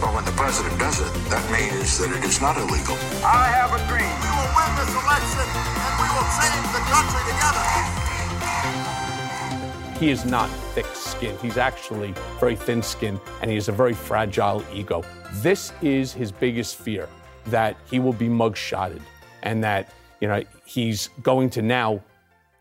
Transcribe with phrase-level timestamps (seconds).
[0.00, 2.94] But when the president does it, that means that it is not illegal.
[3.24, 4.06] I have a dream.
[4.22, 7.64] We will win this election and we will change the country together.
[9.98, 11.40] He is not thick skinned.
[11.40, 15.02] He's actually very thin skinned and he has a very fragile ego.
[15.42, 17.08] This is his biggest fear
[17.46, 19.02] that he will be mugshotted
[19.42, 22.00] and that, you know, he's going to now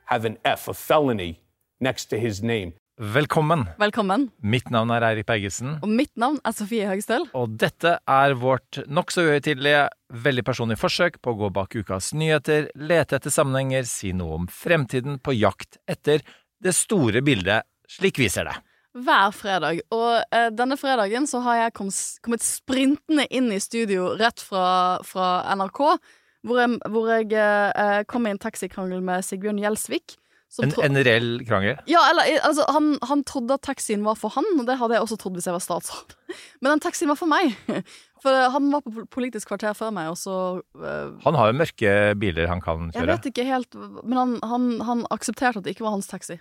[0.05, 1.39] have an F, a felony,
[1.79, 2.73] next to his name.
[2.97, 3.67] Velkommen.
[3.77, 4.23] Velkommen.
[4.41, 7.27] Mitt navn er Eirik Bergesen, Og mitt navn er Sofie Høgestøl.
[7.37, 12.71] og dette er vårt nokså uhøytidelige, veldig personlige forsøk på å gå bak ukas nyheter,
[12.73, 16.25] lete etter sammenhenger, si noe om fremtiden, på jakt etter
[16.59, 18.57] det store bildet slik vi ser det.
[18.97, 19.83] Hver fredag.
[19.93, 21.93] Og eh, denne fredagen så har jeg kom,
[22.25, 25.99] kommet sprintende inn i studio rett fra, fra NRK,
[26.41, 30.17] hvor jeg, hvor jeg eh, kom i en taxikrangel med Sigbjørn Gjelsvik.
[30.63, 31.75] En, en reell krangel.
[31.91, 34.95] Ja, eller eh, altså, han, han trodde at taxien var for han, og det hadde
[34.95, 36.15] jeg også trodd hvis jeg var statsråd.
[36.61, 37.57] Men den taxien var for meg.
[38.23, 41.57] For eh, han var på Politisk kvarter før meg, og så uh, Han har jo
[41.59, 42.97] mørke biler han kan kjøre.
[42.97, 46.39] Jeg vet ikke helt Men han, han, han aksepterte at det ikke var hans taxi.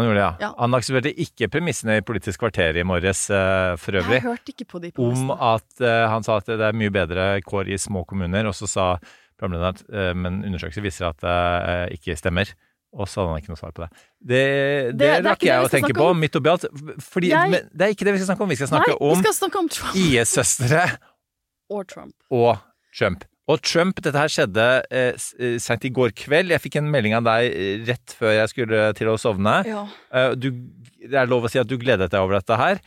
[0.00, 0.46] Han gjorde det, ja.
[0.46, 0.50] Ja.
[0.56, 4.22] Han aksepterte ikke premissene i Politisk kvarter i morges for øvrig.
[4.22, 5.36] Jeg hørte ikke på de premissene.
[5.36, 8.56] om at uh, han sa at det er mye bedre kår i små kommuner, og
[8.56, 8.88] så sa
[9.36, 12.56] programlederen at uh, men undersøkelser viser at det uh, ikke stemmer.
[12.96, 13.88] Og så hadde han ikke noe svar på det.
[14.18, 14.42] Det,
[14.96, 16.18] det, det rakk jeg å tenke på, om.
[16.18, 16.64] midt oppi alt.
[17.04, 18.48] Fordi, Jeg- men det er ikke det vi skal snakke om.
[18.54, 19.68] Vi skal snakke Nei, om snakke om
[20.00, 20.84] IS-søstre
[21.74, 22.14] og Trump.
[22.32, 22.56] og
[22.96, 23.26] Trump.
[23.48, 26.50] Og Trump, dette her skjedde eh, eh, seint i går kveld.
[26.52, 29.54] Jeg fikk en melding av deg eh, rett før jeg skulle til å sovne.
[29.68, 29.86] Ja.
[30.12, 30.50] Eh, du,
[31.00, 32.82] det er lov å si at du gledet deg over dette her.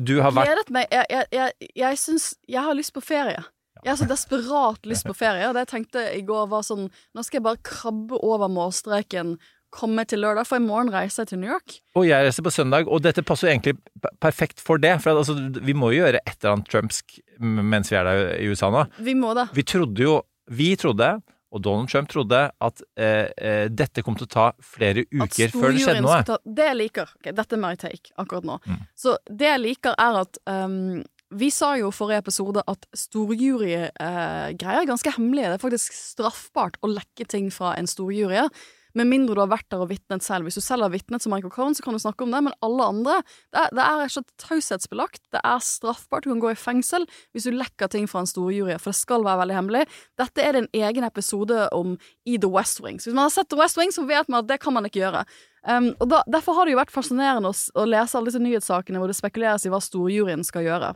[0.00, 0.86] Du har vært Gledet meg.
[0.94, 3.42] Jeg, jeg, jeg, jeg syns Jeg har lyst på ferie.
[3.84, 7.24] Jeg har så desperat lyst på ferie, det jeg tenkte i går var sånn Nå
[7.26, 9.34] skal jeg bare krabbe over målstreken,
[9.74, 11.78] komme til lørdag, for i morgen reiser jeg til New York.
[11.98, 13.76] Og jeg reiser på søndag, og dette passer jo egentlig
[14.22, 14.96] perfekt for det.
[15.02, 18.26] For at, altså, vi må jo gjøre et eller annet trumpsk mens vi er der
[18.38, 18.86] i USA nå.
[19.02, 19.48] Vi må det.
[19.56, 20.20] Vi trodde jo
[20.54, 21.06] Vi trodde,
[21.54, 25.72] og Donald Trump trodde, at eh, eh, dette kom til å ta flere uker før
[25.72, 26.18] det skjedde noe.
[26.26, 28.58] Ta, det jeg liker okay, Dette er my take akkurat nå.
[28.66, 28.80] Mm.
[28.98, 31.00] Så det jeg liker, er at um,
[31.32, 35.54] Vi sa jo i forrige episode at storjurygreier eh, er ganske hemmelige.
[35.54, 38.44] Det er faktisk straffbart å lekke ting fra en storjury.
[38.94, 40.46] Med mindre du har vært der og vitnet selv.
[40.46, 42.54] Hvis du selv har vitnet som Michael Cohen, så kan du snakke om det, men
[42.62, 43.16] alle andre
[43.50, 45.22] Det er, det er slett taushetsbelagt.
[45.34, 46.24] Det er straffbart.
[46.24, 49.26] Du kan gå i fengsel hvis du lekker ting fra en storjury, for det skal
[49.26, 49.86] være veldig hemmelig.
[50.20, 53.00] Dette er det en egen episode om i The West Wing.
[53.00, 54.86] Så hvis man har sett The West Wing, så vet man at det kan man
[54.86, 55.24] ikke gjøre.
[55.66, 59.00] Um, og da, Derfor har det jo vært fascinerende å, å lese alle disse nyhetssakene
[59.00, 60.92] hvor det spekuleres i hva storjuryen skal gjøre.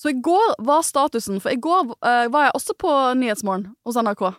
[0.00, 3.98] Så i går var statusen For i går uh, var jeg også på Nyhetsmorgen hos
[4.00, 4.30] NRK.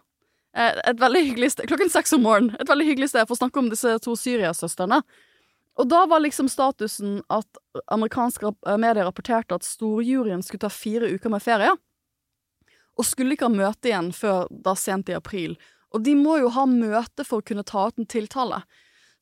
[0.57, 2.55] Eh, et veldig hyggelig sted Klokken seks om morgenen.
[2.59, 5.01] Et veldig hyggelig sted for å snakke om disse to Syria-søstrene.
[5.79, 7.61] Og da var liksom statusen at
[7.93, 11.71] amerikanske eh, medier rapporterte at storjuryen skulle ta fire uker med ferie.
[12.99, 15.55] Og skulle ikke ha møte igjen før da sent i april.
[15.95, 18.61] Og de må jo ha møte for å kunne ta ut en tiltale.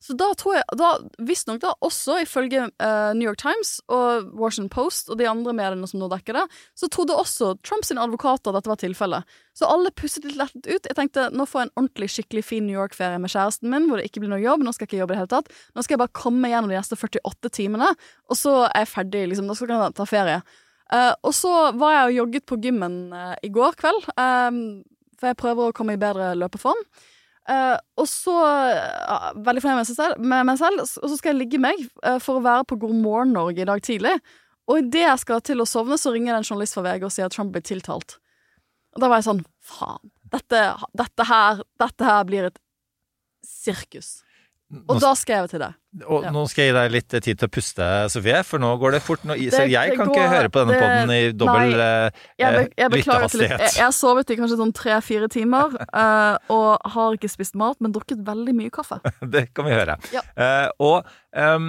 [0.00, 0.94] Så da tror jeg, da,
[1.28, 5.88] visstnok da også ifølge uh, New York Times og Washington Post og de andre mediene
[5.90, 6.44] som nå dekker det,
[6.78, 9.36] så trodde også Trumps advokater dette var tilfellet.
[9.52, 10.88] Så alle pusset litt lettet ut.
[10.88, 14.00] Jeg tenkte nå får jeg en ordentlig skikkelig fin New York-ferie med kjæresten min, hvor
[14.00, 14.64] det ikke blir noe jobb.
[14.64, 15.52] Nå skal jeg ikke jobbe i det hele tatt.
[15.76, 17.92] Nå skal jeg bare komme gjennom de neste 48 timene,
[18.30, 19.26] og så er jeg ferdig.
[19.34, 20.40] liksom, Da skal jeg ta ferie.
[20.90, 24.80] Uh, og så var jeg og jogget på gymmen uh, i går kveld, um,
[25.20, 26.80] for jeg prøver å komme i bedre løpeform.
[27.50, 31.80] Eh, og så uh, Veldig fornøyd med meg selv, og så skal jeg ligge meg
[32.04, 34.14] uh, for å være på God morgen Norge i dag tidlig.
[34.70, 37.14] Og idet jeg skal til å sovne, så ringer det en journalist fra VG og
[37.14, 38.20] sier at Trump blir tiltalt.
[38.94, 40.12] Og da var jeg sånn Faen.
[40.30, 40.60] Dette,
[40.94, 42.58] dette, her, dette her blir et
[43.46, 44.20] sirkus.
[44.70, 45.72] Og Nå, da skal jeg til deg.
[46.06, 46.30] og ja.
[46.30, 49.00] nå skal jeg gi deg litt tid til å puste, Sofie, for nå går det
[49.02, 49.24] fort.
[49.26, 52.52] Nå, selv jeg kan går- ikke høre på denne det- podden i dobbel eh, Jeg,
[52.54, 53.50] be, jeg eh, beklager til litt.
[53.50, 53.78] Jeg, lyttehastighet.
[53.80, 57.90] jeg har sovet i kanskje sånn tre-fire timer, uh, og har ikke spist mat, men
[57.96, 59.00] drukket veldig mye kaffe.
[59.34, 59.98] Det kan vi høre.
[60.14, 60.22] Ja.
[60.38, 61.66] Uh, og um,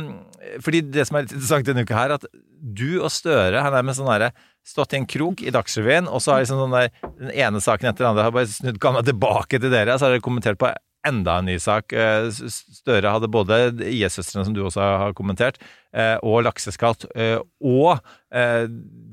[0.61, 2.29] fordi det som er litt interessant denne uka her, at
[2.61, 4.29] du og Støre har nærmest sånn derre
[4.61, 7.89] stått i en krok i Dagsrevyen, og så har liksom sånn der, den ene saken
[7.89, 10.61] etter den andre har bare snudd kameraet tilbake til dere, og så har dere kommentert
[10.61, 10.69] på
[11.07, 11.93] enda en ny sak.
[11.93, 13.57] Eh, Støre hadde både
[13.89, 15.57] IS-søstrene, som du også har kommentert,
[15.93, 17.05] eh, og lakseskatt.
[17.15, 17.99] eh, Og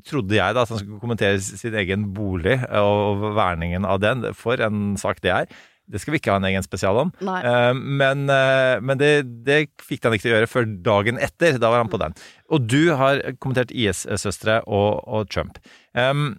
[0.08, 4.22] trodde jeg da at han skulle kommentere sin egen bolig og verningen av den.
[4.34, 5.46] For en sak det er.
[5.90, 7.12] Det skal vi ikke ha en egen spesial om.
[7.24, 7.72] Nei.
[7.74, 11.58] Men, men det, det fikk han ikke til å gjøre før dagen etter.
[11.58, 12.14] Da var han på den.
[12.52, 15.58] Og du har kommentert IS-søstre og, og Trump.
[15.96, 16.36] Um,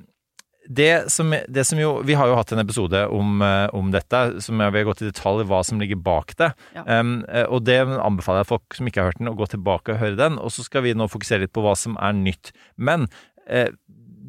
[0.70, 4.20] det som, det som jo, Vi har jo hatt en episode om, eh, om dette,
[4.46, 6.52] som vi har gått i detalj hva som ligger bak det.
[6.78, 6.84] Ja.
[6.86, 10.04] Um, og det anbefaler jeg folk som ikke har hørt den, å gå tilbake og
[10.04, 10.38] høre den.
[10.38, 12.54] Og så skal vi nå fokusere litt på hva som er nytt.
[12.78, 13.10] Men
[13.50, 13.74] eh,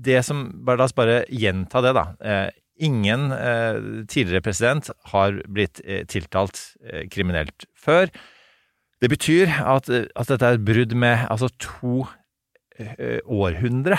[0.00, 2.06] det som bare, La oss bare gjenta det, da.
[2.24, 2.48] Eh,
[2.80, 3.76] ingen eh,
[4.08, 6.60] tidligere president har blitt eh, tiltalt
[7.12, 8.08] kriminelt før.
[9.00, 12.06] Det betyr at, at dette er et brudd med altså to
[13.28, 13.98] århundre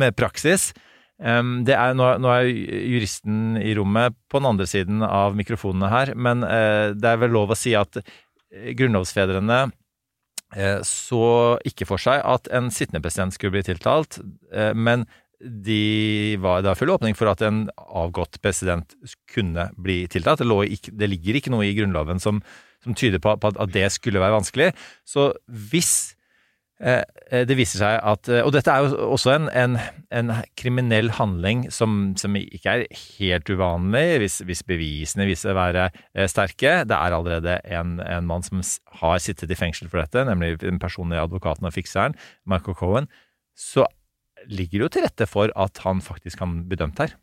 [0.00, 0.70] med praksis.
[1.18, 6.44] Er, nå, nå er juristen i rommet på den andre siden av mikrofonene her, men
[6.46, 9.56] eh, det er vel lov å si at eh, grunnlovsfedrene
[10.54, 11.24] eh, så
[11.66, 14.20] ikke for seg at en sittende president skulle bli tiltalt,
[14.78, 18.94] men de var, det var full åpning for at en avgått president
[19.30, 20.42] kunne bli tiltalt.
[20.42, 22.40] Det, ikke, det ligger ikke noe i Grunnloven som,
[22.82, 24.72] som tyder på, på at, det skulle være vanskelig.
[25.06, 26.17] Så hvis
[26.78, 29.72] det viser seg at Og dette er jo også en, en,
[30.14, 32.84] en kriminell handling som, som ikke er
[33.18, 36.84] helt uvanlig, hvis, hvis bevisene viser å være eh, sterke.
[36.88, 38.62] Det er allerede en, en mann som
[39.02, 42.16] har sittet i fengsel for dette, nemlig den personlige advokaten og fikseren,
[42.48, 43.10] Michael Cohen.
[43.58, 43.86] Så
[44.46, 47.16] ligger det jo til rette for at han faktisk kan bli dømt her.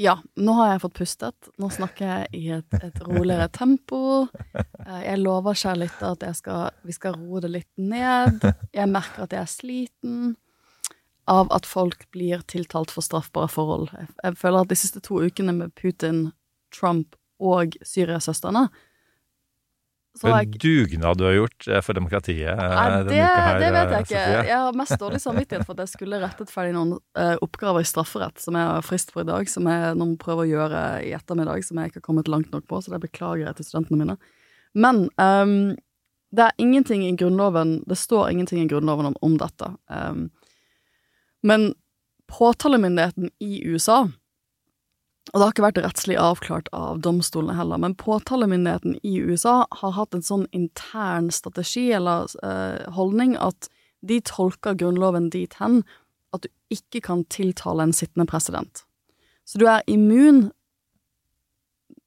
[0.00, 1.48] Ja, nå har jeg fått pustet.
[1.60, 4.26] Nå snakker jeg i et, et roligere tempo.
[4.54, 8.40] Eh, Jeg lover kjære lytter at skal, vi skal roe det litt ned.
[8.72, 10.36] Jeg merker at jeg er sliten
[11.30, 13.92] av at folk blir tiltalt for straffbare forhold.
[13.94, 16.32] Jeg, jeg føler at de siste to ukene med Putin,
[16.74, 18.68] Trump og Syriasøstrene
[20.12, 23.60] så For har en dugnad du har gjort eh, for demokratiet eh, Nei, det, her,
[23.62, 24.24] det vet eh, jeg ikke.
[24.24, 24.42] Sofie.
[24.50, 27.88] Jeg har mest dårlig samvittighet for at jeg skulle rettet ferdig noen eh, oppgaver i
[27.88, 30.82] strafferett som jeg har frist på i dag, som jeg nå må prøve å gjøre
[31.08, 33.68] i ettermiddag, som jeg ikke har kommet langt nok på, så det beklager jeg til
[33.70, 34.18] studentene mine.
[34.76, 35.56] Men um,
[36.32, 39.68] det er ingenting i Grunnloven Det står ingenting i Grunnloven om, om dette.
[39.92, 40.26] Um,
[41.44, 41.72] men
[42.28, 44.06] påtalemyndigheten i USA
[45.30, 49.94] og det har ikke vært rettslig avklart av domstolene heller, men påtalemyndigheten i USA har
[49.94, 53.70] hatt en sånn intern strategi eller eh, holdning at
[54.02, 55.84] de tolker Grunnloven dit hen
[56.34, 58.82] at du ikke kan tiltale en sittende president.
[59.46, 60.48] Så du er immun,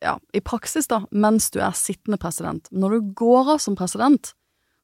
[0.03, 2.67] ja, i praksis da, mens du er sittende president.
[2.71, 4.33] Når du går av som president,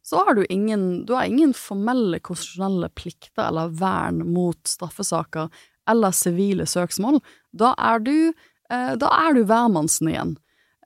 [0.01, 5.51] så har du ingen, du har ingen formelle konstitusjonelle plikter eller vern mot straffesaker
[5.89, 7.19] eller sivile søksmål.
[7.51, 8.33] Da er du,
[8.69, 10.37] eh, da er du hvermannsen igjen.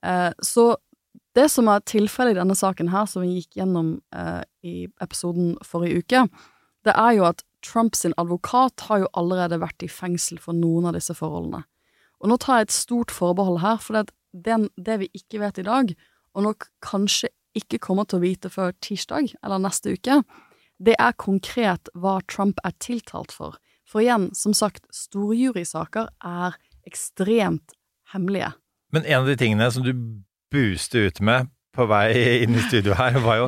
[0.03, 0.75] Eh, så
[1.35, 5.55] det som er tilfellet i denne saken her, som vi gikk gjennom eh, i episoden
[5.65, 6.25] forrige uke,
[6.87, 10.93] det er jo at Trumps advokat har jo allerede vært i fengsel for noen av
[10.93, 11.63] disse forholdene.
[12.21, 15.59] Og nå tar jeg et stort forbehold her, for det, den, det vi ikke vet
[15.59, 15.95] i dag,
[16.35, 20.21] og nok kanskje ikke kommer til å vite før tirsdag eller neste uke,
[20.77, 23.55] det er konkret hva Trump er tiltalt for.
[23.85, 27.75] For igjen, som sagt, storjurysaker er ekstremt
[28.13, 28.53] hemmelige.
[28.93, 29.93] Men en av de tingene som du
[30.53, 32.09] buste ut med på vei
[32.43, 33.47] inn i studio her, var jo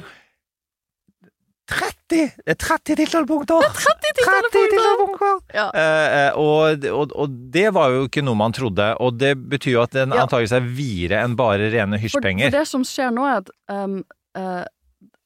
[1.68, 1.95] 30!
[2.07, 3.66] Det er 30 tiltalepunkter!
[3.75, 5.39] 30 tiltalepunkter!
[5.56, 5.68] Ja.
[5.75, 9.73] Eh, eh, og, og, og det var jo ikke noe man trodde, og det betyr
[9.73, 10.23] jo at den Ja.
[10.23, 12.52] antageligvis er videre enn bare rene hysjpenger.
[12.52, 14.00] for det som skjer nå, er at um,
[14.40, 14.64] uh,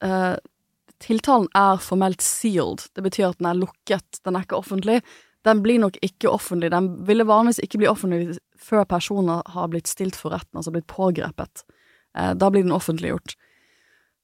[0.01, 0.35] eh,
[1.01, 2.87] tiltalen er formelt sealed.
[2.95, 5.01] Det betyr at den er lukket, den er ikke offentlig.
[5.45, 6.71] Den blir nok ikke offentlig.
[6.73, 10.89] Den ville vanligvis ikke bli offentlig før personer har blitt stilt for retten, altså blitt
[10.91, 11.63] pågrepet.
[12.17, 13.35] Eh, da blir den offentliggjort.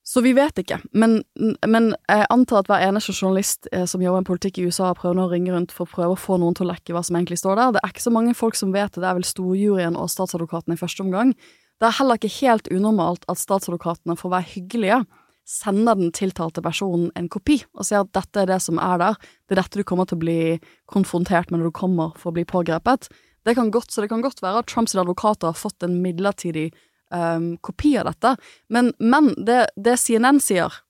[0.07, 1.17] Så vi vet ikke, men,
[1.67, 5.17] men jeg antar at hver eneste journalist eh, som jobber med politikk i USA, prøver
[5.17, 7.17] nå å ringe rundt for å prøve å få noen til å lekke hva som
[7.19, 7.73] egentlig står der.
[7.75, 10.77] Det er ikke så mange folk som vet det, det er vel storjuryen og statsadvokaten
[10.77, 11.33] i første omgang.
[11.77, 15.01] Det er heller ikke helt unormalt at statsadvokatene, for å være hyggelige,
[15.47, 19.19] sender den tiltalte personen en kopi og sier at dette er det som er der,
[19.47, 20.41] det er dette du kommer til å bli
[20.91, 23.07] konfrontert med når du kommer for å bli pågrepet.
[23.47, 26.67] Det kan godt, så det kan godt være at Trumps advokater har fått en midlertidig
[27.15, 28.35] um, kopi av dette,
[28.73, 30.81] men, men det, det CNN sier,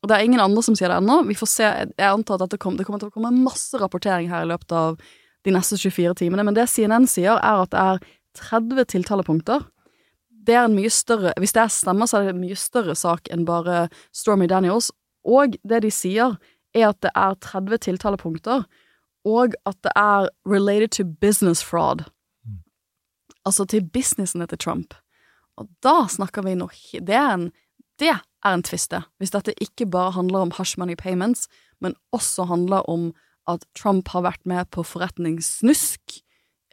[0.00, 2.56] og det er ingen andre som sier det ennå, vi får se, jeg antar at
[2.62, 4.96] kom, det kommer til å komme masse rapportering her i løpet av
[5.44, 8.06] de neste 24 timene, men det CNN sier er at det er
[8.40, 9.68] 30 tiltalepunkter,
[10.46, 12.94] det er en mye større Hvis det er stemmer, så er det en mye større
[12.94, 14.92] sak enn bare Stormy Daniels.
[15.26, 16.36] Og det de sier,
[16.74, 18.66] er at det er 30 tiltalepunkter,
[19.26, 22.04] og at det er related to business fraud.
[23.46, 24.94] Altså til businessen til Trump.
[25.56, 27.50] Og da snakker vi noe Det er en,
[27.98, 29.02] det er en tviste.
[29.18, 31.48] Hvis dette ikke bare handler om hush money payments,
[31.80, 33.12] men også handler om
[33.48, 36.18] at Trump har vært med på forretningssnusk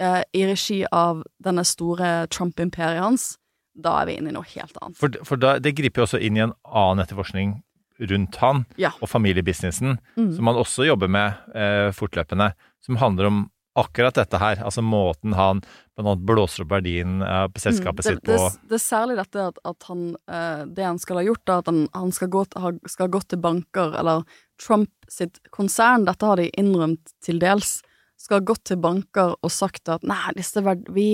[0.02, 3.38] eh, i regi av denne store Trump-imperiet hans,
[3.76, 4.98] da er vi inne i noe helt annet.
[5.00, 7.62] For, for da, det griper jo også inn i en annen etterforskning
[8.10, 8.92] rundt han Ja.
[9.02, 10.36] og familiebusinessen, Mm.
[10.36, 12.54] som han også jobber med eh, fortløpende,
[12.86, 14.60] som handler om akkurat dette her.
[14.62, 15.62] Altså måten han
[15.98, 18.34] annet blåser opp verdien eh, på selskapet Mm, sitt på.
[18.38, 21.58] det, det er særlig dette at, at han eh, Det han skal ha gjort, er
[21.64, 22.44] at han, han skal, gå,
[22.90, 24.24] skal gått til banker, eller
[24.62, 27.82] Trump sitt konsern, dette har de innrømt til dels,
[28.24, 30.64] skal ha gått til banker og sagt at nei, disse
[30.96, 31.08] vi,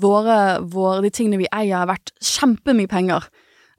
[0.00, 3.28] våre, våre, de tingene vi eier er verdt kjempemye penger.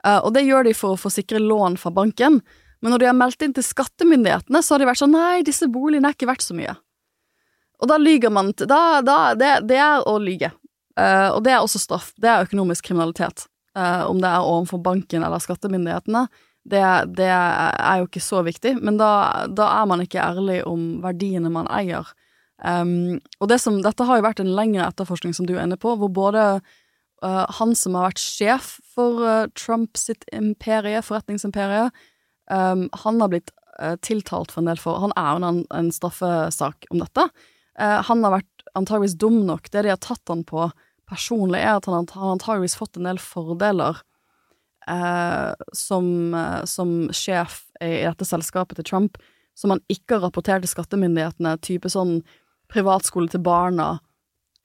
[0.04, 2.40] Uh, og det gjør de for å få sikre lån fra banken.
[2.84, 5.68] Men når de har meldt inn til skattemyndighetene, så har de vært sånn nei, disse
[5.72, 6.76] boligene er ikke verdt så mye.
[7.82, 10.52] Og da lyger man til da, da, det, det er å lyge.
[10.94, 12.12] Uh, og det er også straff.
[12.20, 13.48] Det er økonomisk kriminalitet.
[13.74, 16.28] Uh, om det er overfor banken eller skattemyndighetene,
[16.64, 16.84] det,
[17.18, 21.50] det er jo ikke så viktig, men da, da er man ikke ærlig om verdiene
[21.52, 22.08] man eier.
[22.62, 25.78] Um, og det som, dette har jo vært en lengre etterforskning, som du er inne
[25.80, 26.44] på, hvor både
[27.24, 31.88] uh, han som har vært sjef for uh, Trump sitt imperie, forretningsimperie,
[32.52, 35.92] um, han har blitt uh, tiltalt for en del for Han er jo en, en
[35.94, 37.28] straffesak om dette.
[37.74, 39.66] Han har vært antageligvis dum nok.
[39.66, 40.68] Det de har tatt han på
[41.10, 43.98] personlig, er at han har antageligvis fått en del fordeler
[45.74, 46.06] som,
[46.70, 49.18] som sjef i dette selskapet til Trump,
[49.58, 52.20] som han ikke har rapportert til skattemyndighetene, type sånn
[52.74, 53.94] privatskole til barna,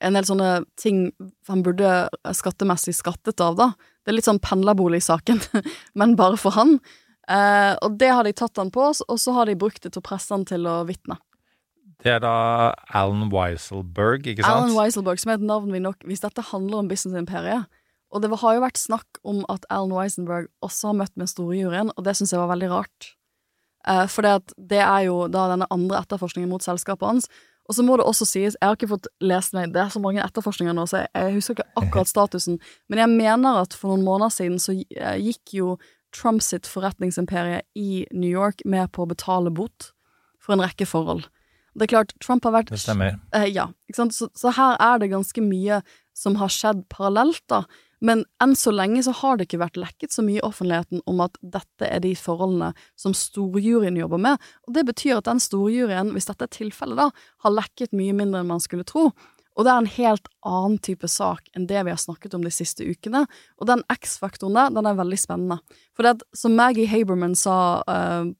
[0.00, 0.50] en del sånne
[0.80, 1.08] ting
[1.48, 3.70] han burde skattemessig skattet av, da.
[4.00, 5.42] Det er litt sånn pendlerboligsaken,
[6.00, 6.78] men bare for han.
[7.30, 10.02] Eh, og det har de tatt han på, og så har de brukt det til
[10.02, 11.20] å presse han til å vitne.
[12.00, 14.54] Det er da Alan Weiselberg, ikke sant?
[14.54, 17.66] Alan Weiselberg, som er et navn vi nok Hvis dette handler om businessimperiet
[18.08, 21.92] Og det har jo vært snakk om at Alan Weiselberg også har møtt med storjuryen,
[21.92, 23.10] og det syns jeg var veldig rart.
[23.84, 27.28] Eh, for det, det er jo da denne andre etterforskningen mot selskapet hans.
[27.70, 30.02] Og så må det også sies, jeg har ikke fått lest meg, det er så
[30.02, 32.56] mange etterforskninger nå, så jeg, jeg husker ikke akkurat statusen,
[32.90, 35.76] men jeg mener at for noen måneder siden så eh, gikk jo
[36.10, 39.92] Trump sitt forretningsimperie i New York med på å betale bot
[40.42, 41.28] for en rekke forhold.
[41.78, 43.20] Det er klart, Trump har vært Det stemmer.
[43.38, 44.16] Eh, ja, ikke sant?
[44.18, 45.78] Så, så her er det ganske mye
[46.16, 47.62] som har skjedd parallelt, da.
[48.00, 51.20] Men enn så lenge så har det ikke vært lekket så mye i offentligheten om
[51.24, 54.40] at dette er de forholdene som storjuryen jobber med.
[54.66, 57.10] Og det betyr at den storjuryen, hvis dette er tilfellet, da,
[57.44, 59.10] har lekket mye mindre enn man skulle tro.
[59.58, 62.52] Og det er en helt annen type sak enn det vi har snakket om de
[62.54, 63.26] siste ukene.
[63.60, 65.60] Og den X-faktoren der, den er veldig spennende.
[65.92, 68.30] For det at, som Maggie Haberman sa uh,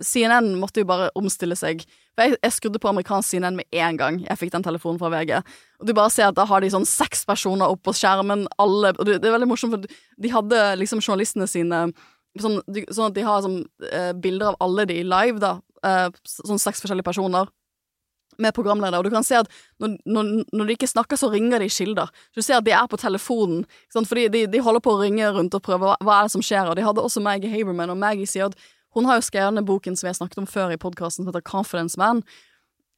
[0.00, 1.84] CNN måtte jo bare omstille seg.
[2.14, 5.10] For jeg, jeg skrudde på amerikansk CNN med en gang jeg fikk den telefonen fra
[5.12, 5.36] VG.
[5.78, 8.92] Og du bare ser at da har de sånn seks personer opp på skjermen, alle
[8.96, 11.86] Og det, er veldig morsomt, for de hadde liksom journalistene sine
[12.42, 15.58] sånn, sånn at de har sånn eh, bilder av alle de live, da.
[15.86, 17.50] Eh, sånn seks forskjellige personer.
[18.38, 19.48] Med programleder, og du kan se at
[19.82, 22.10] når, når, når de ikke snakker, så ringer de kilder.
[22.36, 23.64] Du ser at de er på telefonen,
[23.96, 26.44] fordi de, de holder på å ringe rundt og prøve hva, hva er det som
[26.46, 26.70] skjer.
[26.70, 28.54] Og de hadde også Maggie Haberman, og Maggie sier at
[28.94, 31.42] hun har jo skrevet ned boken som jeg snakket om før i podkasten, som heter
[31.44, 32.22] Confidence Man.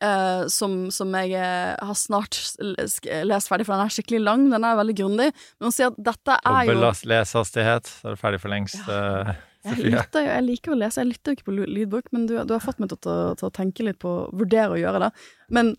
[0.02, 4.48] Eh, som, som jeg eh, har snart lest ferdig, for den er skikkelig lang.
[4.52, 5.28] Den er veldig grundig.
[5.58, 6.74] Men hun sier at dette er jo
[7.12, 8.80] lesehastighet, så er du ferdig for lengst.
[8.88, 9.32] eh,
[9.66, 9.92] jeg, Sofie.
[9.92, 12.56] lytter, jeg liker å lese, jeg lytter jo ikke på ly- lydbok, men du, du
[12.56, 13.00] har fått meg til,
[13.36, 15.10] til å tenke litt på Vurdere å gjøre det.
[15.52, 15.74] Men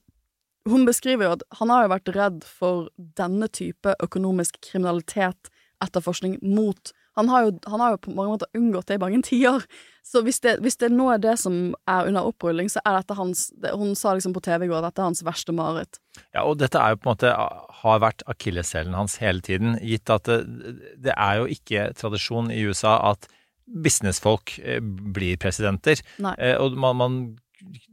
[0.69, 5.49] hun beskriver jo at han har jo vært redd for denne type økonomisk kriminalitet,
[5.81, 9.17] etterforskning, mot han har, jo, han har jo på mange måter unngått det i mange
[9.27, 9.65] tiår.
[10.05, 13.15] Så hvis det, hvis det nå er det som er under opprulling, så er dette
[13.15, 16.01] hans det, Hun sa liksom på TV i går at dette er hans verste mareritt.
[16.33, 17.35] Ja, og dette er jo på en måte
[17.81, 20.41] har vært akilleshælen hans hele tiden, gitt at det,
[21.05, 23.29] det er jo ikke tradisjon i USA at
[23.71, 26.01] businessfolk eh, blir presidenter.
[26.23, 26.33] Nei.
[26.41, 27.19] Eh, og man, man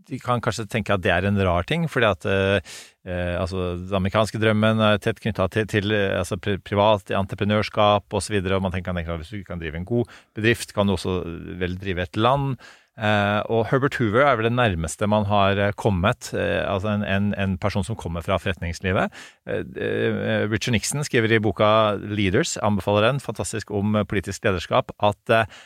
[0.08, 2.72] de kan kanskje tenke at det er en rar ting, fordi at eh,
[3.04, 8.40] eh, altså, den amerikanske drømmen er tett knytta til, til eh, altså, privat entreprenørskap osv.
[8.58, 11.20] Man tenker at hvis du kan drive en god bedrift, kan du også
[11.60, 12.58] vel drive et land.
[12.98, 17.04] Eh, og Herbert Hoover er vel det nærmeste man har eh, kommet, eh, altså en,
[17.06, 19.14] en, en person som kommer fra forretningslivet.
[19.46, 24.90] Eh, eh, Richard Nixon skriver i boka Leaders, anbefaler den, fantastisk om eh, politisk lederskap,
[24.98, 25.60] at eh,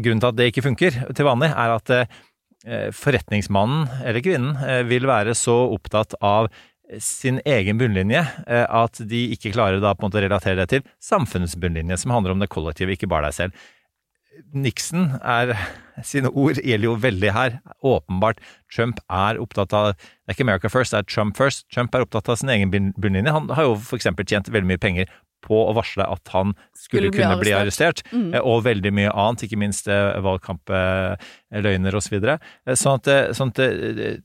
[0.00, 2.18] grunnen til at det ikke funker til vanlig, er at eh, eh,
[2.92, 6.50] forretningsmannen eller kvinnen eh, vil være så opptatt av
[6.98, 10.70] sin egen bunnlinje eh, at de ikke klarer da på en måte å relatere det
[10.72, 13.68] til samfunnets bunnlinje, som handler om det kollektive, ikke bare deg selv.
[14.56, 15.54] Nixon er
[16.10, 17.58] sine ord gjelder jo veldig her.
[17.86, 18.40] Åpenbart.
[18.72, 21.66] Trump er opptatt av Det er ikke America first, det er Trump first.
[21.72, 23.34] Trump er opptatt av sin egen bunnlinje.
[23.36, 24.10] Han har jo f.eks.
[24.26, 25.10] tjent veldig mye penger
[25.44, 28.02] på å varsle at han skulle, Skulle bli kunne bli arrestert.
[28.12, 28.34] Mm.
[28.34, 32.18] eh, og veldig mye annet, ikke minst eh, valgkampløgner osv.
[32.74, 34.18] Sånn at, eh, sånn at eh,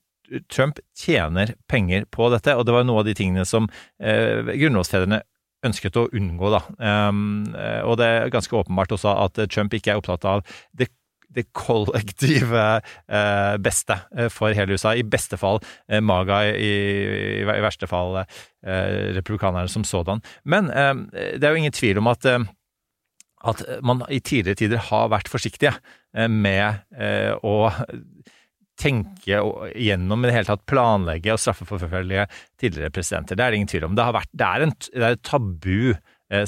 [0.50, 3.70] Trump tjener penger på dette, og det var noe av de tingene som
[4.02, 5.22] eh, grunnlovsfedrene
[5.66, 6.62] ønsket å unngå, da.
[7.10, 10.46] Um, eh, og det er ganske åpenbart også at eh, Trump ikke er opptatt av
[10.78, 10.92] det
[11.36, 12.66] det kollektive
[13.08, 14.96] eh, beste eh, for hele USA.
[14.96, 16.74] I beste fall eh, MAGA, i,
[17.42, 18.24] i, verste fall
[18.66, 20.24] republikanerne som sådan.
[20.50, 22.26] Men det er jo ingen tvil om at
[23.46, 25.76] at man i tidligere tider har vært forsiktige
[26.34, 26.82] med
[27.46, 27.70] å
[28.82, 29.42] tenke
[29.78, 32.26] gjennom i det hele tatt planlegge og straffeforfølge
[32.62, 33.38] tidligere presidenter.
[33.38, 33.94] Det er det ingen tvil om.
[33.98, 35.94] Det, vært, er, det er et tabu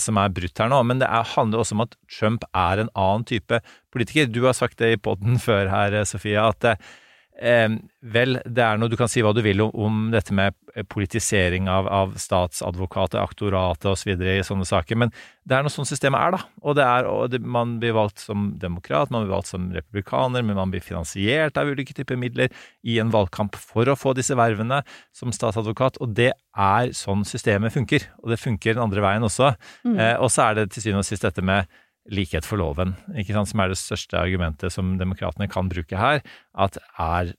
[0.02, 2.94] som er brutt her nå, men det er, handler også om at Trump er en
[2.94, 3.62] annen type
[3.94, 4.30] politiker.
[4.30, 7.07] Du har sagt det i podden før her, eh, Sofia, at eh, Eh,
[7.38, 10.56] vel, det er noe du kan si hva du vil om, om dette med
[10.90, 14.14] politisering av, av statsadvokater, aktoratet osv.
[14.18, 15.14] i sånne saker, men
[15.48, 16.42] det er noe sånn systemet er, da.
[16.64, 20.46] Og, det er, og det, man blir valgt som demokrat, man blir valgt som republikaner,
[20.46, 22.52] men man blir finansiert av ulike typer midler
[22.84, 24.82] i en valgkamp for å få disse vervene
[25.16, 28.10] som statsadvokat, og det er sånn systemet funker.
[28.24, 29.54] Og det funker den andre veien også.
[29.86, 29.96] Mm.
[29.96, 31.70] Eh, og så er det til syvende og sist dette med
[32.14, 36.24] likhet for loven, ikke sant, som er det største argumentet som demokratene kan bruke her.
[36.58, 37.34] At er,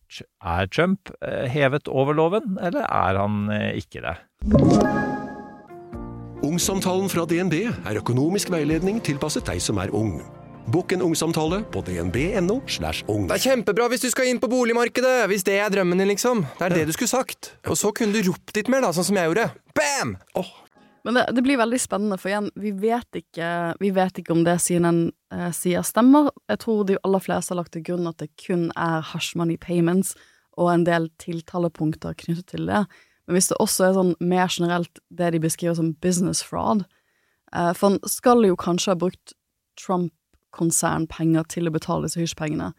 [0.44, 4.16] er Trump eh, hevet over loven, eller er han eh, ikke det?
[6.46, 10.20] Ungsamtalen fra DNB er økonomisk veiledning tilpasset deg som er ung.
[10.68, 12.60] Bokk en ungsamtale på dnb.no.
[12.68, 13.25] slash ung.
[13.30, 16.44] Det er kjempebra hvis du skal inn på boligmarkedet, hvis det er drømmen din, liksom.
[16.58, 17.54] Det er det du skulle sagt.
[17.64, 19.48] Og så kunne du ropt litt mer, da, sånn som jeg gjorde.
[19.78, 20.18] Bam!
[21.07, 23.50] Men det, det blir veldig spennende, for igjen, vi vet ikke,
[23.81, 26.31] vi vet ikke om det CNN eh, sier stemmer.
[26.50, 29.59] Jeg tror de aller fleste har lagt til grunn at det kun er hash money
[29.61, 30.14] payments
[30.59, 32.85] og en del tiltalepunkter knyttet til det.
[33.26, 36.87] Men hvis det også er sånn mer generelt det de beskriver som business fraud
[37.52, 39.35] eh, For han skal jo kanskje ha brukt
[39.78, 42.73] Trump-konsernpenger til å betale disse hysjpengene.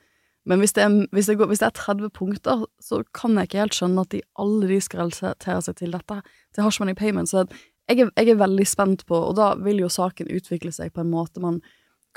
[0.49, 3.49] Men hvis det, er, hvis, det går, hvis det er 30 punkter, så kan jeg
[3.49, 6.17] ikke helt skjønne at de alle de skal relatere seg til dette,
[6.55, 7.35] til hash money payments.
[7.35, 7.43] Så
[7.89, 11.03] jeg er, jeg er veldig spent på, og da vil jo saken utvikle seg på
[11.03, 11.59] en måte man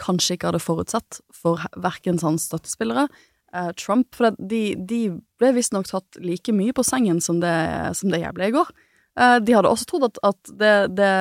[0.00, 3.06] kanskje ikke hadde forutsett for verken hans støttespillere,
[3.54, 5.00] eh, Trump, for det, de, de
[5.40, 7.54] ble visstnok tatt like mye på sengen som det,
[7.98, 8.72] som det jeg ble i går.
[9.20, 11.12] Eh, de hadde også trodd at, at det, det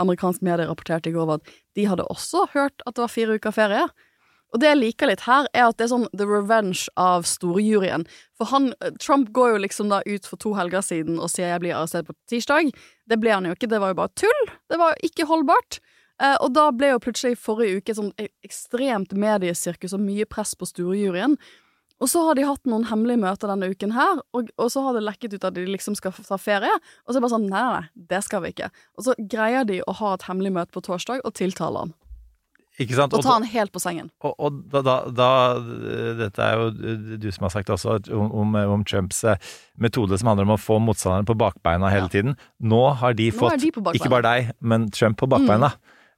[0.00, 3.38] amerikanske medie rapporterte i går, var at de hadde også hørt at det var fire
[3.38, 3.86] uker ferie.
[4.54, 8.06] Og det jeg liker litt her, er at det er sånn the revenge av storjuryen.
[8.38, 8.70] For han,
[9.02, 12.06] Trump går jo liksom da ut for to helger siden og sier jeg blir arrestert
[12.06, 12.70] på tirsdag.
[13.10, 14.46] Det ble han jo ikke, det var jo bare tull.
[14.70, 15.80] Det var jo ikke holdbart.
[16.22, 18.14] Eh, og da ble jo plutselig forrige uke et sånn
[18.46, 21.34] ekstremt mediesirkus og mye press på storjuryen.
[22.02, 24.96] Og så har de hatt noen hemmelige møter denne uken her, og, og så har
[24.96, 26.72] det lekket ut at de liksom skal ta ferie.
[27.06, 28.70] Og så er det bare sånn nei, nei, nei, det skal vi ikke.
[28.98, 31.94] Og så greier de å ha et hemmelig møte på torsdag og tiltale han.
[32.82, 33.12] Ikke sant?
[33.14, 34.08] Og ta han helt på sengen.
[34.26, 35.28] Og, og da, da, da
[36.18, 39.36] Dette er jo du som har sagt også om, om, Trumps eh,
[39.78, 42.34] metode som handler om å få motstanderen på bakbeina hele tiden.
[42.58, 45.70] Nå har de Nå fått, de ikke bare deg, men Trump på bakbeina.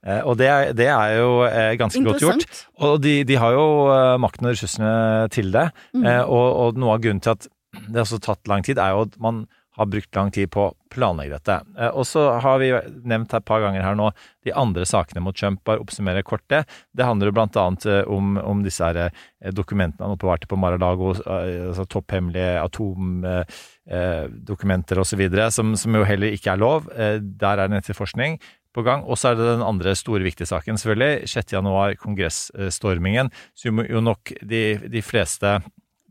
[0.05, 2.47] Eh, Og det, er- det er jo eh, ganske godt gjort.
[2.81, 4.95] Og de, de har jo eh, makten og ressursene
[5.33, 5.67] til det.
[5.93, 6.05] Mm.
[6.09, 9.05] Eh, Og, og noe av grunnen til at det har tatt lang tid, er jo
[9.05, 9.43] at man
[9.77, 11.55] har brukt lang tid på å planlegge dette.
[11.77, 12.71] Eh, Og så har vi
[13.07, 14.11] nevnt et par ganger her nå
[14.45, 15.63] de andre sakene mot Trump.
[15.67, 16.63] Bare oppsummere kort det.
[16.97, 19.11] Det handler jo blant annet eh, om, om disse her eh,
[19.53, 25.21] dokumentene han oppbevarte på Mar-a-Lago, altså topphemmelige atomdokumenter osv.,
[25.53, 26.83] som, som jo heller ikke er lov.
[26.93, 28.39] Der er det etterforskning
[28.73, 29.03] på gang.
[29.05, 31.27] Og så er det den andre store viktige saken, selvfølgelig.
[31.29, 31.53] 6.
[31.53, 35.59] januar, kongressstormingen, som jo nok de, de fleste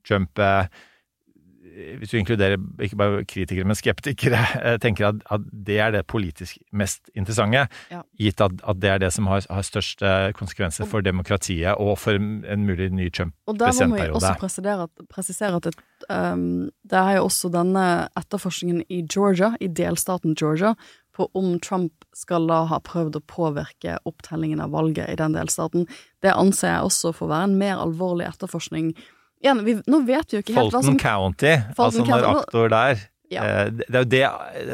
[0.06, 0.38] Trump
[1.76, 6.06] hvis du inkluderer ikke bare kritikere, men skeptikere, eh, tenker at, at det er det
[6.06, 8.02] politisk mest interessante, Ja.
[8.18, 10.02] gitt at, at det er det som har, har størst
[10.34, 13.10] konsekvenser for demokratiet og for en mulig ny
[13.46, 15.74] Og der må vi også presisere at, presisere at det,
[16.10, 20.74] um, det er jo også denne etterforskningen i Georgia, i delstaten Georgia,
[21.16, 25.86] på om Trump skal da ha prøvd å påvirke opptellingen av valget i den delstaten.
[26.24, 28.92] Det anser jeg også for å være en mer alvorlig etterforskning.
[29.46, 32.10] Igjen, vi, nå vet vi jo ikke helt hva Fulton som County, Fulton altså når
[32.10, 33.42] County, nå- aktor der Ja.
[33.42, 34.20] eh, Det er jo det,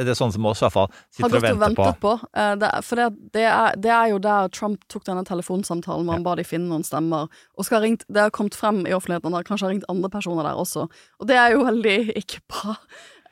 [0.04, 2.10] det er sånne som oss i hvert fall sitter og gått og venter på.
[2.20, 2.26] på.
[2.36, 6.18] Eh, det, for det, det, er, det er jo der Trump tok denne telefonsamtalen hvor
[6.18, 7.30] han ba de finne noen stemmer.
[7.56, 9.88] Og skal ha ringt, det har kommet frem i offentligheten at han kanskje har ringt
[9.88, 10.84] andre personer der også.
[11.20, 12.76] Og det er jo veldig ikke bra.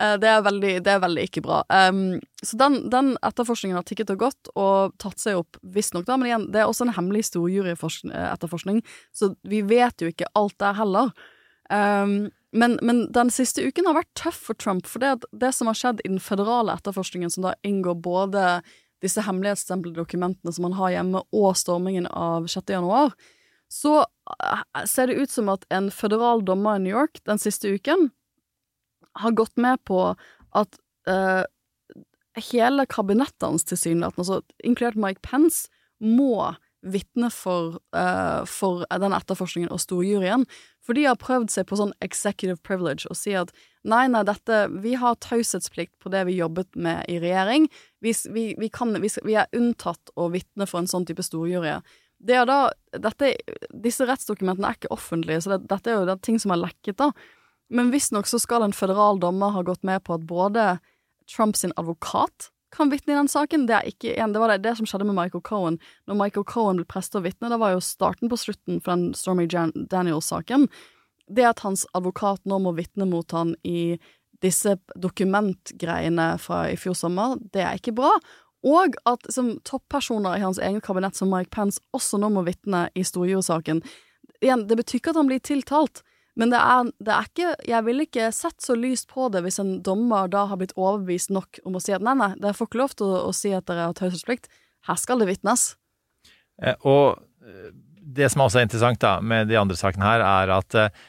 [0.00, 1.60] Eh, Det er veldig, det er veldig ikke bra.
[1.68, 6.16] Um, så den, den etterforskningen har tikket og gått, og tatt seg opp, visstnok, da.
[6.16, 8.82] Men igjen, det er også en hemmelig storjuryetterforskning,
[9.12, 11.12] så vi vet jo ikke alt der heller.
[11.70, 15.68] Um, men, men den siste uken har vært tøff for Trump, for det, det som
[15.70, 18.46] har skjedd i den føderale etterforskningen, som da inngår både
[19.04, 22.72] disse hemmelighetsstemplede dokumentene som man har hjemme, og stormingen av 6.
[22.72, 23.12] januar,
[23.70, 27.70] så eh, ser det ut som at en føderal dommer i New York den siste
[27.70, 28.08] uken
[29.18, 30.12] har gått med på
[30.56, 31.42] at uh,
[32.50, 35.68] hele kabinettet hans tilsynelatende, altså inkludert Mike Pence,
[36.00, 40.46] må vitne for, uh, for den etterforskningen og storjuryen.
[40.84, 43.52] For de har prøvd seg på sånn executive privilege og si at
[43.84, 47.68] nei, nei, dette Vi har taushetsplikt på det vi jobbet med i regjering.
[48.00, 51.76] Vi, vi, vi, kan, vi, er unntatt å vitne for en sånn type storjury.
[52.20, 52.62] Det er da,
[52.96, 53.34] dette,
[53.84, 56.64] disse rettsdokumentene er ikke offentlige, så det, dette er jo det er ting som er
[56.64, 57.12] lekket, da.
[57.70, 60.72] Men visstnok så skal en føderal dommer ha gått med på at både
[61.30, 63.66] Trumps advokat kan vitne i den saken.
[63.66, 65.78] Det ikke igjen, det var det, det som skjedde med Michael Cohen.
[66.06, 69.14] Når Michael Cohen ble prest og vitne, det var jo starten på slutten for den
[69.18, 70.68] Stormy Daniels-saken.
[71.30, 73.98] Det at hans advokat nå må vitne mot han i
[74.42, 78.14] disse dokumentgreiene fra i fjor sommer, det er ikke bra.
[78.66, 82.88] Og at som toppersoner i hans eget kabinett, som Mike Pence, også nå må vitne
[82.96, 83.82] i storjursaken.
[84.40, 86.02] Igjen, det betyr ikke at han blir tiltalt,
[86.40, 89.60] men det er, det er, ikke Jeg ville ikke sett så lyst på det hvis
[89.60, 92.70] en dommer da har blitt overbevist nok om å si at nei, nei, dere får
[92.70, 94.48] ikke lov til å, å si at dere har taushetsplikt.
[94.88, 95.74] Her skal det vitnes.
[96.62, 100.54] Eh, og eh, det som også er interessant da, med de andre sakene her, er
[100.56, 101.02] at eh,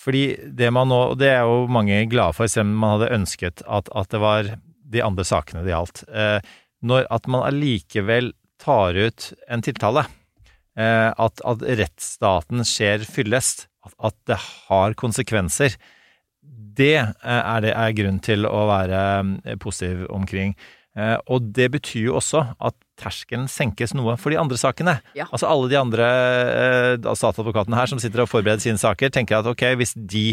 [0.00, 0.24] fordi
[0.56, 3.64] det man nå Og det er jo mange glade for, selv om man hadde ønsket
[3.66, 4.52] at, at det var
[4.90, 6.00] de andre sakene det gjaldt.
[6.80, 10.06] Når at man allikevel tar ut en tiltale,
[10.74, 15.76] at, at rettsstaten skjer fyllest, at, det har konsekvenser,
[16.80, 19.00] det eh, er, det er grunn til å være
[19.44, 20.54] eh, positiv omkring.
[20.98, 24.96] Eh, og det betyr jo også at terskelen senkes noe for de andre sakene.
[25.16, 25.28] Ja.
[25.30, 29.50] Altså alle de andre eh, statsadvokatene her som sitter og forbereder sine saker, tenker at
[29.50, 30.32] ok, hvis de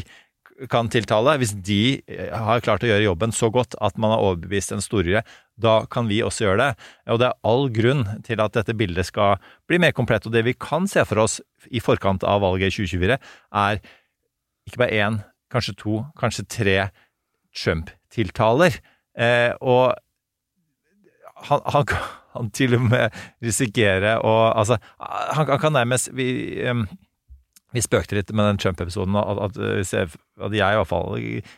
[0.72, 4.24] kan tiltale, hvis de eh, har klart å gjøre jobben så godt at man har
[4.26, 5.22] overbevist en storere,
[5.62, 6.88] da kan vi også gjøre det.
[7.14, 9.38] Og det er all grunn til at dette bildet skal
[9.70, 10.26] bli mer komplett.
[10.26, 11.40] Og det vi kan se for oss
[11.70, 13.20] i forkant av valget i 2024,
[13.62, 13.82] er
[14.68, 15.22] ikke bare én,
[15.54, 16.78] kanskje to, kanskje tre
[17.58, 18.82] Trump-tiltaler.
[19.18, 19.94] Eh, og
[21.48, 23.14] han, han, kan til og med
[23.46, 26.28] risikere å Altså, han, han kan nærmest vi,
[26.66, 26.86] um,
[27.76, 31.18] vi spøkte litt med den Trump-episoden, at, at, at, jeg i hvert fall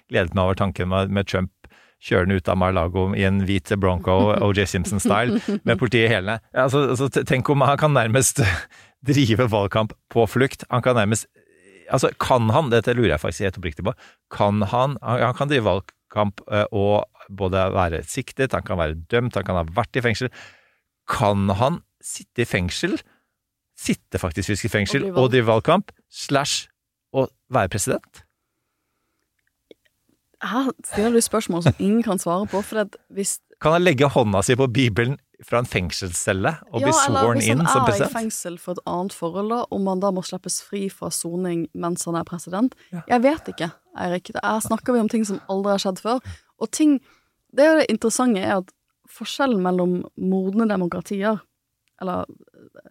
[0.10, 1.54] gledet meg over tanken med, med Trump
[2.00, 6.40] kjørende ut av Mar-Lago i en hvit Bronco, OJ Simpson-style, med politiet i hælene.
[6.56, 8.42] Altså, altså, tenk om han kan nærmest
[9.10, 10.66] drive valgkamp på flukt.
[10.72, 11.30] Han kan nærmest
[11.90, 13.96] Altså, kan han, dette lurer jeg faktisk helt oppriktig på,
[14.30, 19.48] kan han Han kan drive valgkamp og både være siktet, han kan være dømt, han
[19.48, 20.30] kan ha vært i fengsel.
[21.10, 22.94] Kan han sitte i fengsel,
[23.80, 26.68] sitte faktisk i fengsel og drive valgkamp, slash
[27.16, 28.26] å være president?
[30.40, 32.62] Her stiller du spørsmål som ingen kan svare på.
[32.64, 36.94] For hvis Kan han legge hånda si på Bibelen fra en fengselscelle og ja, bli
[36.96, 37.84] sworn inn som president?
[37.84, 40.24] Ja, Eller hvis han er i fengsel for et annet forhold, om han da må
[40.24, 42.76] slippes fri fra soning mens han er president.
[42.96, 43.04] Ja.
[43.16, 44.32] Jeg vet ikke, Eirik.
[44.40, 46.24] Her snakker vi om ting som aldri har skjedd før.
[46.60, 47.00] Og ting
[47.50, 48.68] Det det interessante er at
[49.10, 51.40] forskjellen mellom modne demokratier,
[52.02, 52.30] eller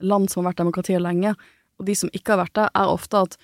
[0.01, 1.35] land som har vært demokratier lenge,
[1.79, 3.39] og de som ikke har vært det, er ofte at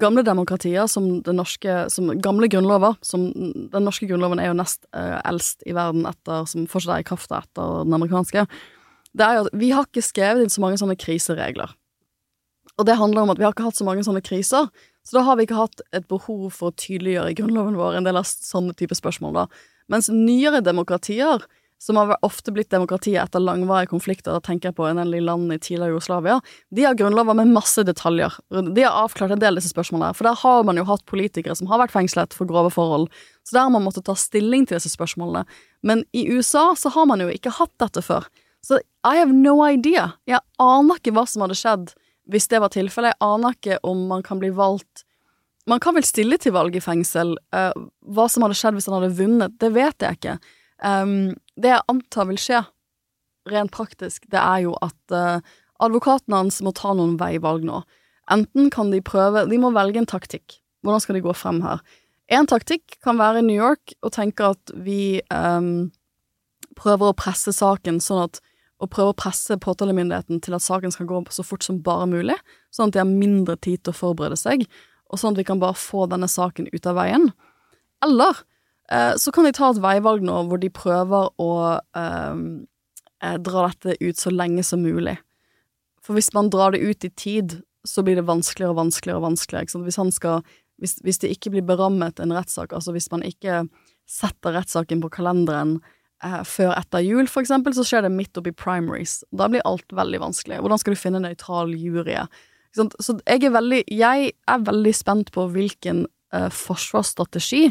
[0.00, 3.28] gamle demokratier, som den norske som Gamle grunnlover, som
[3.70, 7.06] Den norske grunnloven er jo nest eh, eldst i verden etter Som fortsatt er i
[7.06, 8.46] kraft etter den amerikanske.
[9.14, 11.76] Det er jo at vi har ikke skrevet inn så mange sånne kriseregler.
[12.74, 14.66] Og det handler om at vi har ikke hatt så mange sånne kriser,
[15.04, 18.08] så da har vi ikke hatt et behov for å tydeliggjøre i grunnloven vår en
[18.08, 19.44] del av sånne type spørsmål, da.
[19.92, 21.44] Mens nyere demokratier,
[21.84, 25.52] som har ofte blitt demokratiet etter langvarige konflikter, da tenker jeg på en del land
[25.52, 26.38] i tidligere Jugoslavia,
[26.72, 28.32] de har grunnlover med masse detaljer.
[28.48, 31.56] De har avklart en del av disse spørsmålene, for der har man jo hatt politikere
[31.58, 33.10] som har vært fengslet for grove forhold,
[33.44, 35.44] så der har man måttet ta stilling til disse spørsmålene.
[35.84, 38.30] Men i USA så har man jo ikke hatt dette før.
[38.64, 40.14] Så I have no idea.
[40.24, 41.92] Jeg aner ikke hva som hadde skjedd
[42.32, 43.12] hvis det var tilfellet.
[43.12, 45.04] Jeg aner ikke om man kan bli valgt
[45.68, 47.38] Man kan vel stille til valg i fengsel.
[47.48, 47.72] Uh,
[48.12, 50.34] hva som hadde skjedd hvis han hadde vunnet, det vet jeg ikke.
[50.84, 52.62] Um, det jeg antar vil skje,
[53.50, 55.44] rent praktisk, det er jo at uh,
[55.84, 57.82] advokaten hans må ta noen veivalg nå.
[58.32, 60.56] Enten kan de prøve De må velge en taktikk.
[60.80, 61.82] Hvordan skal de gå frem her?
[62.32, 65.90] En taktikk kan være i New York og tenke at vi um,
[66.78, 68.40] prøver å presse saken sånn at
[68.82, 72.36] og prøve å presse påtalemyndigheten til at saken skal gå så fort som bare mulig,
[72.74, 74.66] sånn at de har mindre tid til å forberede seg,
[75.08, 77.30] og sånn at vi kan bare få denne saken ut av veien.
[78.04, 78.42] Eller eh,
[79.16, 81.52] så kan de ta et veivalg nå hvor de prøver å
[81.96, 85.16] eh, dra dette ut så lenge som mulig.
[86.04, 89.26] For hvis man drar det ut i tid, så blir det vanskeligere og vanskeligere og
[89.30, 89.84] vanskeligere.
[89.86, 90.44] Hvis, skal,
[90.80, 93.64] hvis, hvis det ikke blir berammet en rettssak, altså hvis man ikke
[94.10, 95.78] setter rettssaken på kalenderen
[96.24, 99.22] eh, før etter jul, for eksempel, så skjer det midt oppi primaries.
[99.32, 100.60] Da blir alt veldig vanskelig.
[100.60, 102.18] Hvordan skal du finne en nøytral jury?
[102.74, 106.04] Så jeg er veldig, jeg er veldig spent på hvilken
[106.36, 107.68] eh, forsvarsstrategi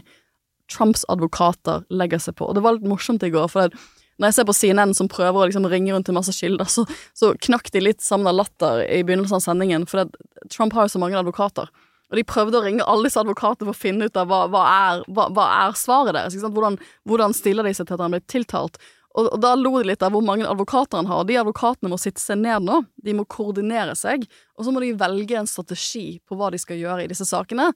[0.73, 2.49] Trumps advokater legger seg på.
[2.49, 3.83] Og det var litt morsomt i går, for det,
[4.21, 6.85] når jeg ser på CNN som prøver å liksom ringe rundt til masse kilder, så,
[7.17, 10.85] så knakk de litt sammen av latter i begynnelsen av sendingen, for det, Trump har
[10.85, 11.71] jo så mange advokater.
[12.13, 14.63] Og de prøvde å ringe alle disse advokatene for å finne ut av hva, hva,
[14.69, 16.35] er, hva, hva er svaret deres.
[16.43, 16.77] Hvordan,
[17.09, 18.77] hvordan stiller de seg til at han blir tiltalt?
[19.13, 21.25] Og, og da lo de litt av hvor mange advokater han har.
[21.25, 22.83] De advokatene må sitte seg ned nå.
[23.01, 26.77] De må koordinere seg, og så må de velge en strategi på hva de skal
[26.77, 27.71] gjøre i disse sakene.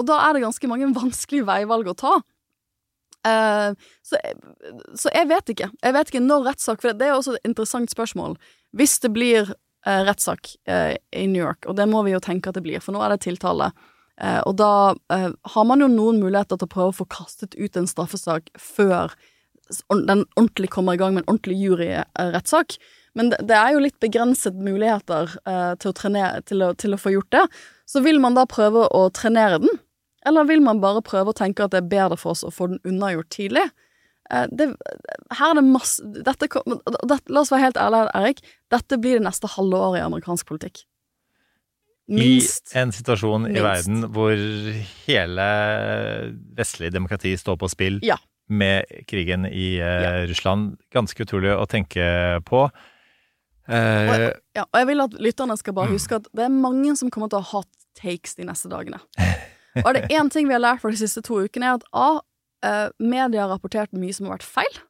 [0.00, 2.14] Og da er det ganske mange vanskelige veivalg å ta.
[3.26, 4.18] Eh, så,
[4.98, 5.70] så jeg vet ikke.
[5.82, 8.36] Jeg vet ikke når rettssak For det er også et interessant spørsmål.
[8.76, 12.50] Hvis det blir uh, rettssak uh, i New York, og det må vi jo tenke
[12.50, 13.70] at det blir, for nå er det tiltale.
[14.20, 14.70] Uh, og da
[15.54, 19.14] har man jo noen muligheter til å prøve å få kastet ut en straffesak før
[19.88, 22.76] den ordentlig kommer i gang med en ordentlig juryrettssak.
[23.16, 25.32] Men det, er jo litt begrenset muligheter
[25.80, 27.42] til å, trenere, til, å, til, å, få gjort det.
[27.88, 29.80] Så vil man da prøve å trenere den,
[30.28, 32.70] eller vil man bare prøve å tenke at det er bedre for oss å få
[32.72, 33.64] den unnagjort tidlig?
[34.30, 34.70] Eh, det,
[35.34, 38.42] her er det masse dette, det, La oss være helt ærlige, Erik.
[38.72, 40.84] Dette blir det neste halve året i amerikansk politikk.
[42.12, 42.74] Minst.
[42.74, 43.58] I en situasjon minst.
[43.58, 44.36] i verden hvor
[45.06, 45.48] hele
[46.58, 48.18] vestlig demokrati står på spill ja.
[48.50, 50.16] med krigen i uh, ja.
[50.28, 50.74] Russland.
[50.94, 52.04] Ganske utrolig å tenke
[52.48, 52.66] på.
[53.70, 55.96] Uh, og, jeg, ja, og jeg vil at lytterne skal bare mm.
[55.96, 59.00] huske at det er mange som kommer til å ha hot takes de neste dagene.
[59.80, 61.88] Og er det én ting vi har lært for de siste to ukene, er at
[61.92, 62.10] A.
[62.62, 64.82] Uh, media har rapportert mye som har vært feil.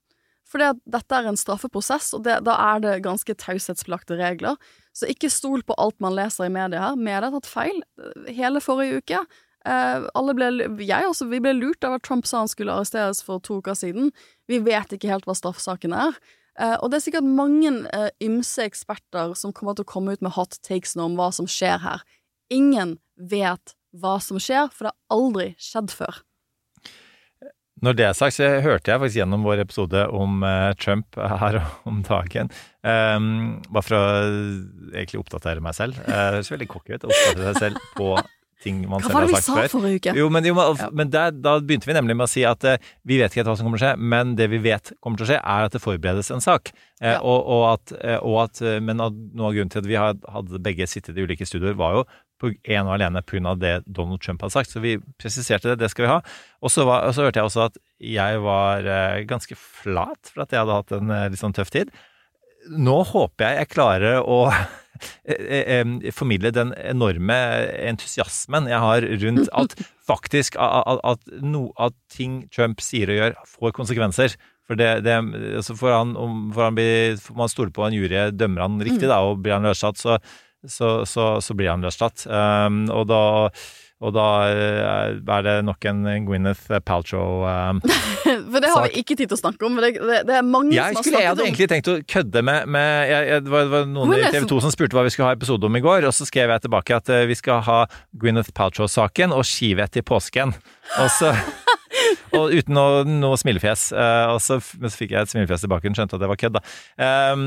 [0.53, 4.59] For dette er en straffeprosess, og det, da er det ganske taushetsbelagte regler.
[4.93, 6.99] Så ikke stol på alt man leser i media her.
[7.01, 7.81] Media har tatt feil
[8.29, 9.23] hele forrige uke.
[9.63, 10.51] Uh, alle ble,
[10.83, 13.79] jeg også, vi ble lurt av at Trump sa han skulle arresteres for to uker
[13.79, 14.11] siden.
[14.51, 16.19] Vi vet ikke helt hva straffesaken er.
[16.61, 20.25] Uh, og det er sikkert mange uh, ymse eksperter som kommer til å komme ut
[20.25, 22.05] med hot takes nå om hva som skjer her.
[22.53, 26.23] Ingen vet hva som skjer, for det har aldri skjedd før.
[27.83, 31.59] Når det er sagt, så hørte jeg faktisk gjennom vår episode om uh, Trump her
[31.89, 32.53] om dagen.
[32.87, 34.05] Um, bare for å
[34.93, 35.99] egentlig oppdatere meg selv.
[36.05, 38.15] Uh, det høres veldig cocky ut å oppdatere seg selv på
[38.63, 39.57] ting man selv har sagt før.
[39.57, 40.15] Hva var det vi sa forrige uke?
[40.21, 40.55] Jo, men, jo,
[40.95, 43.59] men der, da begynte vi nemlig med å si at uh, vi vet ikke hva
[43.59, 45.75] som kommer til å skje, men det vi vet kommer til å skje, er at
[45.75, 46.71] det forberedes en sak.
[47.03, 47.17] Uh, ja.
[47.19, 51.19] og, og, at, og at, men noe av grunnen til at vi hadde begge sittet
[51.19, 52.07] i ulike studioer, var jo
[52.43, 53.55] på en og alene pga.
[53.59, 54.73] det Donald Trump hadde sagt.
[54.73, 56.21] Så vi presiserte det, det skal vi ha.
[56.63, 60.45] Og så, var, og så hørte jeg også at jeg var uh, ganske flat for
[60.45, 61.93] at jeg hadde hatt en uh, litt sånn tøff tid.
[62.71, 67.39] Nå håper jeg jeg klarer å uh, formidle den enorme
[67.93, 73.39] entusiasmen jeg har rundt at faktisk at, at, no, at ting Trump sier og gjør,
[73.59, 74.41] får konsekvenser.
[74.71, 75.15] For det, det
[75.59, 78.79] altså får han, om, får han bli, får man stole på en jury, dømmer han
[78.83, 80.17] riktig, da, og blir han løslatt, så
[80.69, 82.27] så, så, så blir han løslatt.
[82.27, 83.23] Um, og da
[84.03, 87.79] og da eh, er det nok en Gwyneth Paltrow um,
[88.51, 89.79] For det har vi ikke tid til å snakke om.
[89.79, 92.43] Det, det, det er mange jeg som har skulle, Jeg hadde egentlig tenkt å kødde
[92.49, 95.31] med, med jeg, jeg, det, var, noen i TV 2 som spurte hva vi skulle
[95.31, 97.79] ha episode om i går, og så skrev jeg tilbake at uh, vi skal ha
[98.19, 100.57] Gwyneth Paltrow-saken og skivett i påsken.
[100.99, 101.31] Og så
[102.39, 103.89] og uten noe, noe smilefjes.
[103.95, 106.41] Uh, og så, men så fikk jeg et smilefjes tilbake og skjønte at det var
[106.41, 106.63] kødd, da.
[107.33, 107.45] Um,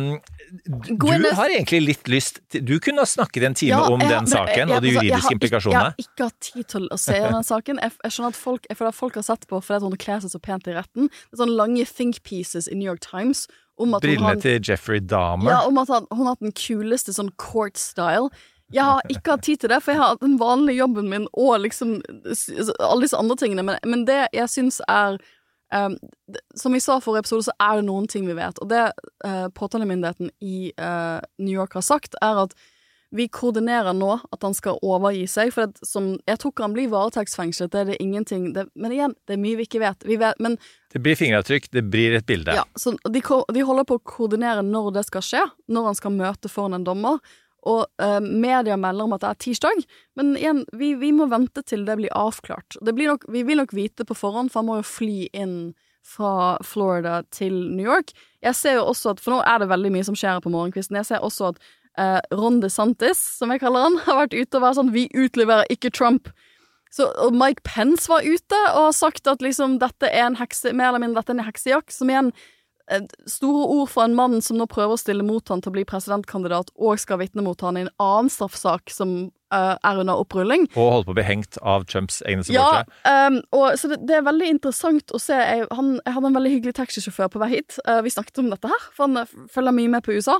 [0.66, 4.30] du har egentlig litt lyst til, Du kunne ha snakket en time ja, om den
[4.30, 5.92] saken jeg, og de juridiske implikasjonene.
[5.96, 7.84] Jeg har ikke hatt tid til å se den saken.
[7.84, 10.24] Jeg, jeg skjønner at folk, jeg føler at folk har sett på fordi hun kler
[10.24, 11.12] seg så pent i retten.
[11.12, 13.46] Det er sånne lange think pieces i New York Times.
[13.76, 15.52] Brillene til Jeffrey Dahmer.
[15.52, 18.30] Ja, om at han, hun har hatt den kuleste sånn court style.
[18.74, 21.28] Jeg har ikke hatt tid til det, for jeg har hatt den vanlige jobben min
[21.34, 22.00] og liksom
[22.80, 25.20] alle disse andre tingene, men, men det jeg syns er
[25.74, 25.98] um,
[26.58, 28.88] Som vi sa forrige episode, så er det noen ting vi vet, og det
[29.26, 32.58] uh, påtalemyndigheten i uh, New York har sagt, er at
[33.16, 36.76] vi koordinerer nå at han skal overgi seg, for det, som, jeg tror ikke han
[36.76, 40.04] blir varetektsfengslet, det er det ingenting det, Men igjen, det er mye vi ikke vet.
[40.10, 40.58] Vi vet men,
[40.92, 42.58] det blir fingeravtrykk, det blir et bilde.
[42.58, 46.16] Ja, så de, de holder på å koordinere når det skal skje, når han skal
[46.18, 47.22] møte foran en dommer.
[47.66, 49.82] Og eh, media melder om at det er tirsdag,
[50.20, 52.78] men igjen, vi, vi må vente til det blir avklart.
[52.86, 55.58] Det blir nok, vi vil nok vite på forhånd, for han må jo fly inn
[56.06, 58.14] fra Florida til New York.
[58.46, 61.00] Jeg ser jo også at, For nå er det veldig mye som skjer på morgenkvisten.
[61.02, 61.62] Jeg ser også at
[61.98, 65.72] eh, Ron DeSantis, som jeg kaller han, har vært ute og vært sånn Vi utleverer
[65.74, 66.30] ikke Trump.
[66.94, 70.72] Så, og Mike Pence var ute og har sagt at liksom dette er en hekse,
[70.72, 72.30] mer eller mindre dette er en heksejakt, som igjen
[73.26, 75.86] Store ord fra en mann som nå prøver å stille mot han til å bli
[75.90, 79.16] presidentkandidat, og skal vitne mot han i en annen straffesak som
[79.54, 80.68] uh, er under opprulling.
[80.76, 84.20] Og holder på å bli hengt av Trumps egne Ja, um, og, så det, det
[84.20, 85.38] er veldig interessant å se.
[85.38, 87.80] Jeg, han, jeg hadde en veldig hyggelig taxisjåfør på vei hit.
[87.88, 90.38] Uh, vi snakket om dette her, for han uh, følger mye med på USA.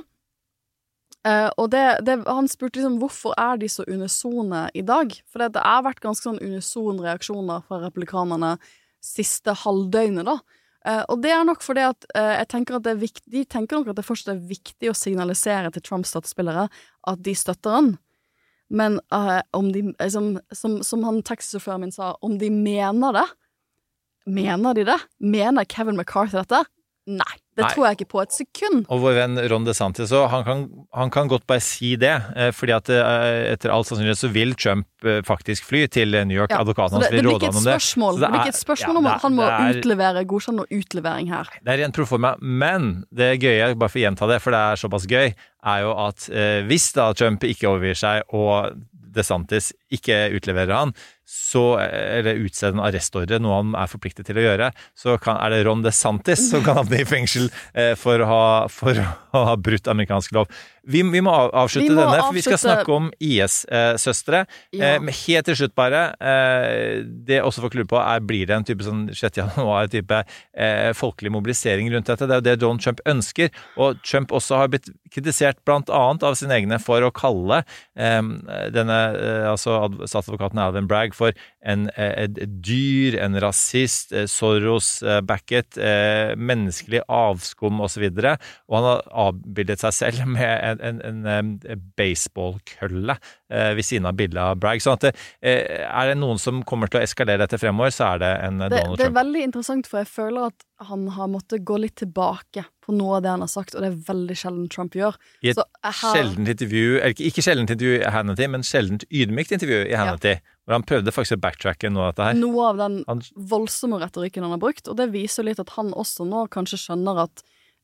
[1.26, 5.10] Uh, og det, det, han spurte liksom hvorfor er de så unisone i dag.
[5.26, 8.54] For det, det har vært ganske sånn unison reaksjoner fra republikanerne
[9.02, 10.38] siste halvdøgnet, da.
[10.86, 13.42] Uh, og det er nok fordi at uh, jeg tenker at det er viktig, de
[13.50, 16.68] tenker nok at det fortsatt er viktig å signalisere til Trumps støttespillere
[17.10, 17.88] at de støtter han.
[18.70, 23.26] Men uh, om de liksom, som, som han taxisjåføren min sa, om de mener det
[24.26, 24.96] Mener de det?
[25.22, 26.64] Mener Kevin McCarthy dette?
[27.06, 27.68] Nei, det Nei.
[27.70, 28.80] tror jeg ikke på et sekund.
[28.90, 30.64] Og vår venn Ron DeSantis òg, han, kan-
[30.98, 32.16] han kan godt bare si det.
[32.34, 36.34] eh, Fordi at eh, etter all sannsynlighet så vil Trump eh, faktisk fly til New
[36.34, 36.50] York.
[36.50, 37.76] Ja, Advokaten hans det, det vil råde ham om det.
[37.78, 41.30] Så det blir ikke et spørsmål om ja, han må er- utlevere godkjenne noe utlevering
[41.30, 41.46] her.
[41.62, 44.82] Det er rent proforma, men det gøye, bare for å gjenta det, for det er
[44.82, 45.30] såpass gøy,
[45.62, 48.74] er jo at eh, hvis da Trump ikke overgir seg og
[49.16, 50.90] DeSantis ikke utleverer han,
[51.26, 55.52] så, eller utstede en arrestordre, noe han er forpliktet til å gjøre, så kan, er
[55.52, 58.94] det Ron DeSantis som kan havne i fengsel eh, for, å ha, for
[59.34, 60.50] å ha brutt amerikansk lov.
[60.86, 64.44] Vi, vi må avslutte Vi må denne, for vi skal snakke om IS-søstre.
[64.76, 64.92] Ja.
[64.94, 66.02] Eh, helt til slutt, bare.
[66.22, 69.40] Eh, det også folk lurer på, er blir det en type sånn 6.
[69.40, 72.28] januar-type eh, folkelig mobilisering rundt dette?
[72.30, 73.50] Det er jo det Donald Trump ønsker.
[73.82, 77.64] Og Trump også har blitt kritisert blant annet av sine egne for å kalle
[77.98, 78.22] eh,
[78.74, 81.32] denne eh, altså statsadvokaten Alvin Bragg for
[81.66, 88.06] en, eh, et dyr, en rasist, eh, Soros-backet, eh, menneskelig avskum osv.
[88.10, 88.28] Og,
[88.68, 91.52] og han har avbildet seg selv med en, en, en,
[91.96, 93.16] baseballkølle
[93.48, 94.80] ved siden av bildet av Bragg.
[94.82, 95.12] sånn at det,
[95.46, 98.72] er det noen som kommer til å eskalere dette fremover, så er det en Donald
[98.72, 101.96] Det, Donald det er veldig interessant, for jeg føler at han har måttet gå litt
[102.02, 105.16] tilbake på noe av det han har sagt, og det er veldig sjelden Trump gjør.
[105.42, 109.04] I et Så her- sjeldent intervju, eller ikke- ikke sjeldent intervju i Hannity, men sjeldent
[109.10, 110.34] ydmykt intervju i Hannity,
[110.66, 112.34] hvor han prøvde faktisk å backtracke noe av dette her.
[112.34, 115.92] Noe av den Han- voldsomme retorikken han har brukt, og det viser litt at han
[115.92, 117.42] også nå kanskje skjønner at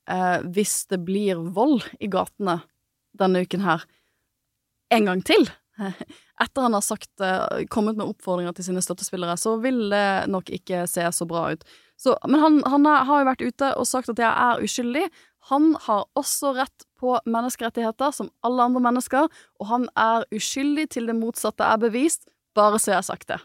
[0.09, 2.63] eh, hvis det blir vold i gatene
[3.17, 3.85] denne uken her,
[4.91, 5.49] en gang til,
[6.43, 10.51] etter han har sagt, eh, kommet med oppfordringer til sine støttespillere, så vil det nok
[10.51, 11.65] ikke se så bra ut.
[11.97, 15.05] Så, men han, han er, har jo vært ute og sagt at jeg er uskyldig.
[15.51, 19.29] Han har også rett på menneskerettigheter som alle andre mennesker,
[19.61, 23.39] og han er uskyldig til det motsatte er bevist, bare så jeg har sagt det.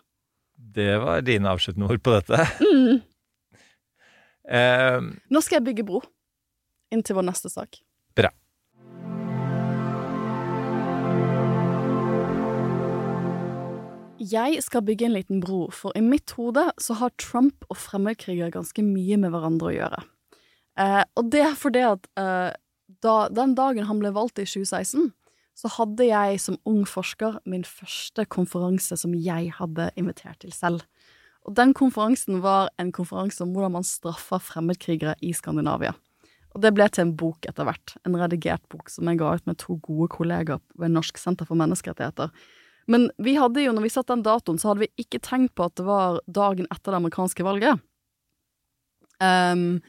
[0.75, 2.43] Det var dine avsluttende ord på dette.
[2.63, 2.99] Mm.
[4.47, 6.01] Eh, Nå skal jeg bygge bro
[6.93, 7.80] inn til vår neste sak.
[8.15, 8.30] Bra.
[14.17, 18.51] Jeg skal bygge en liten bro, for i mitt hode så har Trump og fremmedkrigere
[18.56, 19.99] ganske mye med hverandre å gjøre.
[20.80, 22.49] Eh, og det er fordi at eh,
[23.03, 25.12] da, den dagen han ble valgt i 2016,
[25.57, 30.83] så hadde jeg som ung forsker min første konferanse som jeg hadde invitert til selv.
[31.47, 35.95] Og den konferansen var en konferanse om hvordan man straffer fremmedkrigere i Skandinavia.
[36.53, 39.49] Og det ble til en bok etter hvert, en redigert bok som jeg ga ut
[39.49, 42.31] med to gode kollegaer ved Norsk senter for menneskerettigheter.
[42.87, 45.67] Men vi hadde jo, når vi satte den datoen, så hadde vi ikke tenkt på
[45.67, 47.83] at det var dagen etter det amerikanske valget.
[49.23, 49.79] Ehm,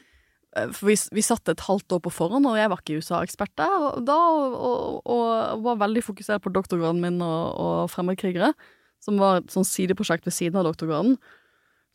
[0.49, 3.67] for vi, vi satt et halvt år på forhånd, og jeg var ikke USA-ekspert da,
[3.69, 8.53] og, og, og var veldig fokusert på doktorgraden min og, og fremmedkrigere,
[9.03, 11.19] som var et sånn sideprosjekt ved siden av doktorgraden.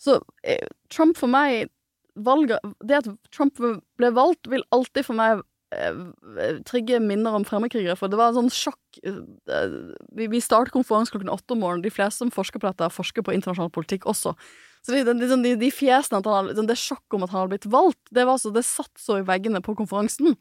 [0.00, 1.68] Så eh, Trump for meg
[2.14, 5.42] valget, Det at Trump ble valgt, vil alltid for meg
[5.74, 9.74] eh, trigge minner om fremmedkrigere, for det var en sånn sjokk eh,
[10.14, 11.86] vi startet konferansen klokken åtte om morgenen.
[11.86, 14.36] De fleste som forsker på dette, forsker på internasjonal politikk også.
[14.84, 17.70] Så de, de, de, de fjesene han liksom, Det sjokket om at han hadde blitt
[17.72, 20.36] valgt, det, var så, det satt så i veggene på konferansen.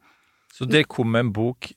[0.52, 1.70] så det kom med en bok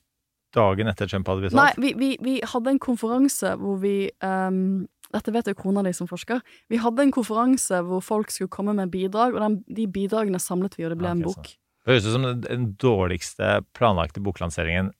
[0.56, 4.86] dagen etter Trump hadde blitt Nei, vi, vi, vi hadde en konferanse hvor vi um,
[5.12, 6.42] Dette vet jo kona di som forsker.
[6.68, 10.76] Vi hadde en konferanse hvor folk skulle komme med bidrag, og den, de bidragene samlet
[10.76, 11.38] vi, og det ble en bok.
[11.40, 11.54] bok.
[11.88, 14.90] Det høres ut som den- dårligste planlagte boklanseringen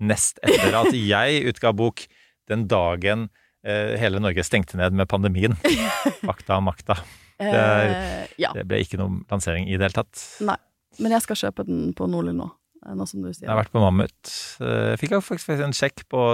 [0.00, 2.06] nest etter at jeg utga bok
[2.48, 3.28] den dagen
[3.62, 5.54] hele Norge stengte ned med pandemien.
[6.28, 6.96] Fakta og makta.
[7.42, 8.52] Det, er, Eh, ja.
[8.56, 10.24] det ble ikke noen lansering i det hele tatt.
[10.46, 10.58] Nei.
[11.00, 12.50] Men jeg skal kjøpe den på Nordli nå,
[12.84, 13.46] eh, nå som du sier.
[13.46, 14.34] Jeg har vært på Mammut.
[14.60, 16.26] Jeg Fikk jeg faktisk en sjekk på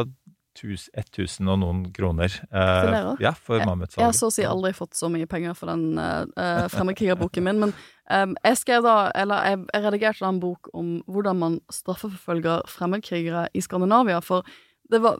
[0.58, 2.32] 1000 og noen kroner.
[2.50, 5.70] Uh, Ja, for Jeg jeg har så å si aldri fått så mye penger for
[5.70, 7.74] den uh, fremmedkrigerboken min, men
[8.10, 12.66] um, jeg skrev da, eller jeg, jeg redigerte da en bok om hvordan man straffeforfølger
[12.66, 14.42] fremmedkrigere i Skandinavia, for
[14.88, 15.18] det, var,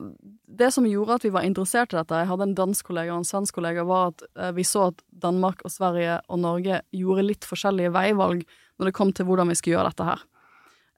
[0.60, 3.22] det som gjorde at vi var interessert i dette, jeg hadde en dansk kollega og
[3.22, 7.26] en svensk kollega, var at eh, vi så at Danmark og Sverige og Norge gjorde
[7.26, 8.44] litt forskjellige veivalg
[8.78, 10.22] når det kom til hvordan vi skulle gjøre dette her.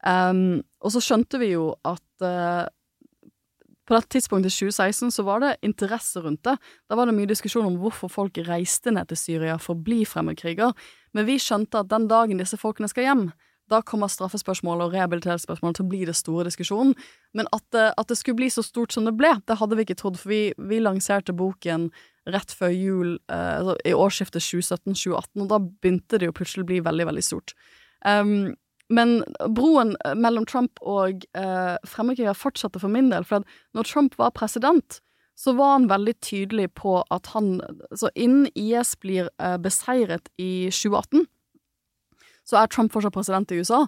[0.06, 2.64] Um, og så skjønte vi jo at uh,
[3.84, 6.54] På dette tidspunktet 2016 så var det interesse rundt det.
[6.88, 10.04] Da var det mye diskusjon om hvorfor folk reiste ned til Syria for å bli
[10.06, 10.72] fremmedkriger,
[11.12, 13.24] men vi skjønte at den dagen disse folkene skal hjem,
[13.70, 16.94] da kommer straffespørsmål og rehabiliteringsspørsmål til å bli det store diskusjonen.
[17.36, 19.86] Men at det, at det skulle bli så stort som det ble, det hadde vi
[19.86, 21.90] ikke trodd, for vi, vi lanserte boken
[22.30, 26.70] rett før jul eh, altså i årsskiftet 2017-2018, og da begynte det jo plutselig å
[26.72, 27.54] bli veldig, veldig stort.
[28.04, 28.52] Um,
[28.90, 29.20] men
[29.54, 33.46] broen mellom Trump og eh, fremmedkrigere fortsatte for min del, for
[33.76, 34.98] når Trump var president,
[35.38, 37.60] så var han veldig tydelig på at han
[37.96, 41.24] Så innen IS blir eh, beseiret i 2018,
[42.50, 43.84] så er Trump fortsatt president i USA.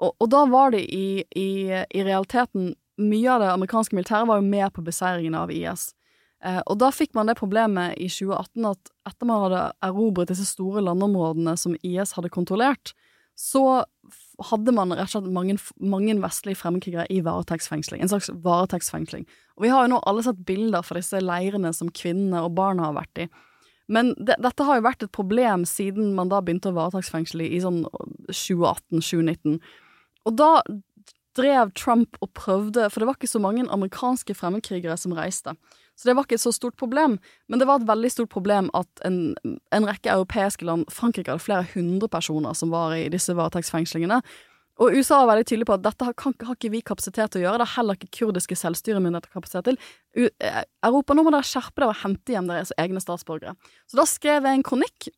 [0.00, 4.38] Og, og da var det i, i, i, realiteten Mye av det amerikanske militæret var
[4.40, 5.90] jo med på beseiringen av IS.
[6.40, 10.46] Eh, og da fikk man det problemet i 2018 at etter man hadde erobret disse
[10.48, 12.94] store landområdene som IS hadde kontrollert,
[13.36, 13.84] så
[14.48, 18.00] hadde man rett og slett mange, mange vestlige fremmedkrigere i varetektsfengsling.
[18.00, 19.28] En slags varetektsfengsling.
[19.56, 22.88] Og vi har jo nå alle sett bilder fra disse leirene som kvinnene og barna
[22.88, 23.28] har vært i.
[23.92, 27.60] Men det, dette har jo vært et problem siden man da begynte å varetektsfengsle i
[27.62, 27.84] sånn
[28.32, 29.60] 2018-2019.
[30.26, 30.50] Og da
[31.36, 35.54] drev Trump og prøvde, for det var ikke så mange amerikanske fremmedkrigere som reiste.
[35.96, 37.18] Så det var ikke et så stort problem,
[37.48, 41.44] men det var et veldig stort problem at en, en rekke europeiske land Frankrike hadde
[41.44, 44.20] flere hundre personer som var i disse varetektsfengslingene.
[44.76, 47.40] Og USA var veldig tydelig på at dette har, kan, har ikke vi kapasitet til
[47.40, 47.60] å gjøre.
[47.62, 49.78] Det har heller ikke kurdiske selvstyremyndigheter kapasitet til.
[50.18, 53.56] U eh, Europa, nå må dere skjerpe dere og hente hjem deres egne statsborgere.
[53.88, 55.08] Så da skrev jeg en kronikk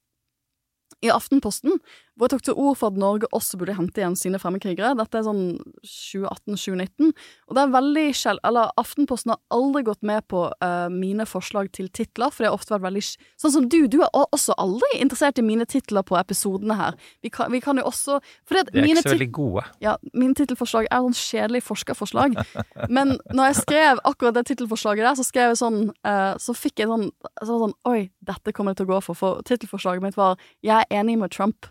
[1.05, 1.79] i Aftenposten,
[2.19, 4.97] hvor jeg tok til ord for at Norge også burde hente igjen sine fremmedkrigere.
[4.99, 5.43] Dette er sånn
[5.87, 7.13] 2018-2019.
[7.47, 8.41] Og det er veldig sjel...
[8.49, 12.59] Eller Aftenposten har aldri gått med på uh, mine forslag til titler, for det har
[12.59, 13.05] ofte vært veldig
[13.39, 16.99] Sånn som du, du er også aldri interessert i mine titler på episodene her.
[17.23, 19.65] Vi kan, vi kan jo også De er ikke så veldig gode.
[19.85, 22.37] Ja, mine tittelforslag er sånn kjedelig forskerforslag.
[22.97, 26.83] Men når jeg skrev akkurat det tittelforslaget der, så skrev jeg sånn uh, Så fikk
[26.83, 27.09] jeg sånn,
[27.39, 29.19] så sånn Oi, dette kommer jeg til å gå for.
[29.19, 31.71] For tittelforslaget mitt var Jeg er enig med Trump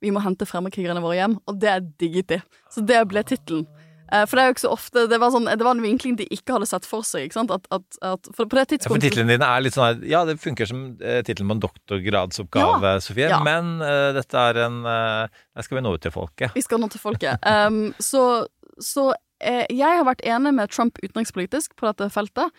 [0.00, 2.40] vi må hente fremmedkrigerne våre hjem, og det digget de.
[2.72, 3.66] Så det ble tittelen.
[4.12, 6.16] Eh, for det er jo ikke så ofte Det var, sånn, det var en vinkling
[6.18, 7.30] de ikke hadde sett for seg.
[7.38, 10.24] At, at, at for på det tidspunktet ja, For titlene dine er litt sånn Ja,
[10.28, 13.40] det funker som uh, tittelen på en doktorgradsoppgave, ja, Sofie, ja.
[13.46, 16.56] men uh, dette er en uh, Der skal vi nå ut til folket.
[16.56, 17.46] Vi skal nå til folket.
[17.46, 18.24] Um, så,
[18.82, 22.52] så jeg har vært enig med Trump utenrikspolitisk på dette feltet.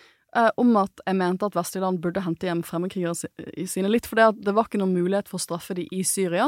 [0.57, 4.07] om at jeg mente at vestlige land burde hente hjem fremmedkrigere sine litt.
[4.09, 6.47] For det, det var ikke noen mulighet for å straffe de i Syria.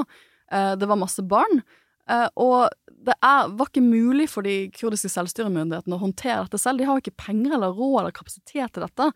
[0.54, 1.64] Eh, det var masse barn.
[2.04, 2.74] Uh, og
[3.08, 6.82] det er, var ikke mulig for de kurdiske selvstyremyndighetene å håndtere dette selv.
[6.82, 9.08] De har ikke penger eller råd eller kapasitet til dette.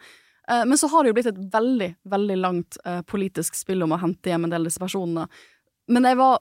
[0.48, 2.80] Uh, men så har det jo blitt et veldig, veldig langt
[3.12, 5.28] politisk spill om å hente hjem en del av disse personene.
[5.92, 6.40] Men jeg var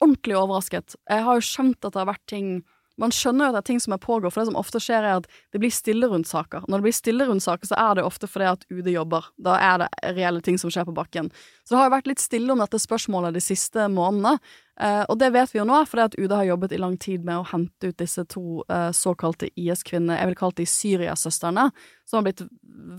[0.00, 0.98] ordentlig overrasket.
[1.08, 2.52] Jeg har jo skjønt at det har vært ting
[3.00, 5.06] man skjønner jo at det er ting som er pågår, for det som ofte skjer,
[5.06, 6.66] er at det blir stille rundt saker.
[6.68, 9.30] Når det blir stille rundt saker, så er det ofte fordi at UD jobber.
[9.40, 9.88] Da er det
[10.18, 11.30] reelle ting som skjer på bakken.
[11.64, 14.36] Så det har jo vært litt stille om dette spørsmålet de siste månedene.
[14.80, 17.24] Eh, og det vet vi jo nå, fordi at UD har jobbet i lang tid
[17.24, 21.68] med å hente ut disse to eh, såkalte IS-kvinnene, jeg vil kalle de Syriasøstrene,
[22.08, 22.46] som har blitt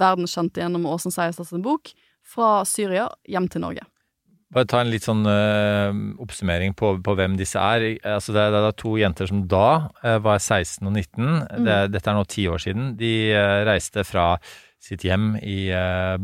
[0.02, 1.94] verdenskjente gjennom Åsen Seierstads bok,
[2.26, 3.91] fra Syria hjem til Norge.
[4.52, 7.86] Bare ta en litt sånn uh, oppsummering på, på, hvem disse er.
[8.04, 9.68] Altså det, er, det er to jenter som da
[10.04, 11.22] uh, var 16 og 19.
[11.24, 11.68] Mm.
[11.68, 12.90] Det, dette er nå ti år siden.
[13.00, 14.34] De uh, reiste fra
[14.82, 15.70] sitt hjem i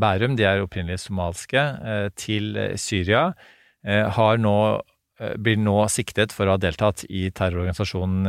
[0.02, 1.62] Bærum, de er opprinnelig somalske,
[2.18, 3.28] til Syria.
[3.86, 4.56] har nå
[5.38, 8.26] blir nå siktet for å ha deltatt i terrororganisasjonen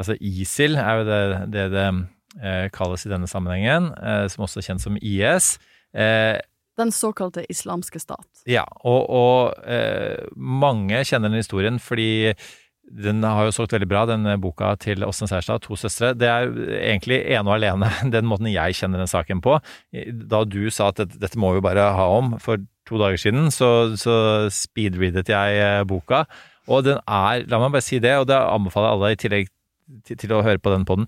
[0.00, 1.20] altså ISIL, er jo det
[1.52, 3.90] det, det kalles i denne sammenhengen,
[4.32, 5.58] som også er kjent som IS.
[6.78, 8.28] Den såkalte islamske stat.
[8.48, 12.34] Ja, og, og eh, mange kjenner den historien fordi
[12.90, 16.14] den har jo solgt veldig bra, den boka til Åsne Seierstad, 'To søstre'.
[16.18, 16.50] Det er
[16.80, 19.60] egentlig ene og alene den måten jeg kjenner den saken på.
[20.10, 22.58] Da du sa at dette, dette må vi bare ha om for
[22.88, 26.24] to dager siden, så, så speedreadet jeg eh, boka.
[26.70, 29.50] Og den er, la meg bare si det, og det anbefaler alle i tillegg
[30.06, 31.06] til, til å høre på den poden,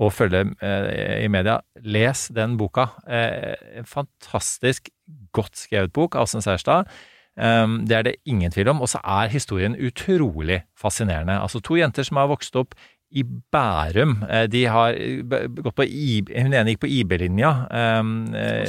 [0.00, 2.88] å følge eh, i media, les den boka.
[3.06, 4.90] Eh, en fantastisk
[5.36, 6.90] godt skrevet bok av Åsne Seierstad.
[7.34, 8.82] Um, det er det ingen tvil om.
[8.82, 11.40] Og så er historien utrolig fascinerende.
[11.42, 12.76] Altså to jenter som har vokst opp
[13.14, 14.16] i Bærum.
[14.26, 14.96] Eh, de har
[15.62, 17.52] gått på I, Hun ene gikk på IB-linja.
[18.00, 18.16] Um,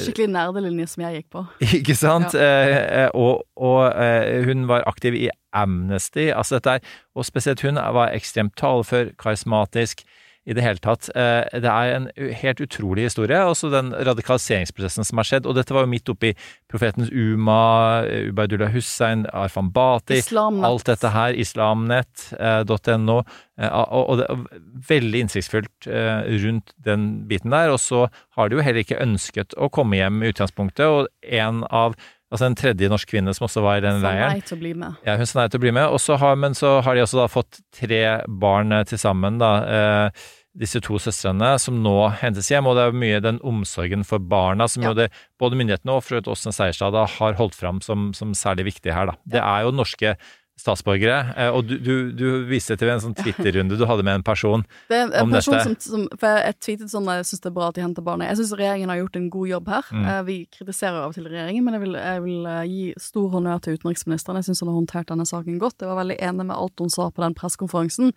[0.01, 1.45] Skikkelig nerdelinje som jeg gikk på.
[1.79, 2.37] Ikke sant?
[2.37, 3.09] Ja.
[3.13, 6.29] og, og hun var aktiv i Amnesty.
[6.29, 10.05] Altså dette er, og spesielt hun var ekstremt talefør, karismatisk
[10.45, 11.09] i det hele tatt.
[11.15, 15.47] Eh, Det er en helt utrolig historie, også den radikaliseringsprosessen som har skjedd.
[15.49, 16.33] Og dette var jo midt oppi
[16.69, 20.65] profetens Uma, eh, Ubaydullah Hussein, Arfan Bati, Islamnet.
[20.65, 23.17] alt dette her, islamnett.no,
[23.57, 24.45] eh, og, det er
[24.89, 27.71] veldig innsiktsfullt rundt den biten der.
[27.73, 31.63] Og så har de jo heller ikke ønsket å komme hjem i utgangspunktet, og en
[31.71, 31.95] av
[32.35, 34.35] Altså en tredje norsk kvinne som også var i den Sa leiren.
[34.35, 35.01] nei til å bli med.
[35.07, 35.99] Ja, hun sa nei til å bli med.
[36.03, 39.53] Så har, men så har de også da fått tre barn eh, til sammen, da.
[39.65, 40.25] Eh,
[40.55, 44.69] disse to søstrene som nå hentes hjem, og det er mye den omsorgen for barna
[44.71, 44.93] som Ja.
[44.93, 48.93] jo det, både myndighetene og for Åsne Seierstad har holdt fram som, som særlig viktig
[48.95, 49.15] her, da.
[49.27, 50.13] Det er jo norske
[50.59, 54.23] statsborgere, eh, og du, du, du viste til en sånn Twitter-runde du hadde med en
[54.25, 55.83] person Det er en om person dette.
[55.83, 58.29] som, som For jeg, tweetet sånn jeg syns det er bra at de henter barnet.
[58.31, 59.89] Jeg syns regjeringen har gjort en god jobb her.
[59.91, 60.05] Mm.
[60.11, 63.27] Eh, vi kritiserer av og til regjeringen, men jeg vil, jeg vil eh, gi stor
[63.35, 64.39] honnør til utenriksministeren.
[64.39, 65.77] Jeg syns hun har håndtert denne saken godt.
[65.83, 68.15] Jeg var veldig enig med alt hun sa på den pressekonferansen.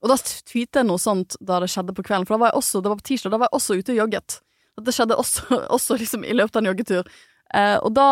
[0.00, 2.60] Og da tweetet jeg noe sånt da det skjedde på kvelden, for da var jeg
[2.60, 4.36] også, det var på tirsdag, da var jeg også ute og jogget.
[4.80, 7.10] Det skjedde også, også liksom i løpet av en joggetur.
[7.56, 8.10] Eh, og da,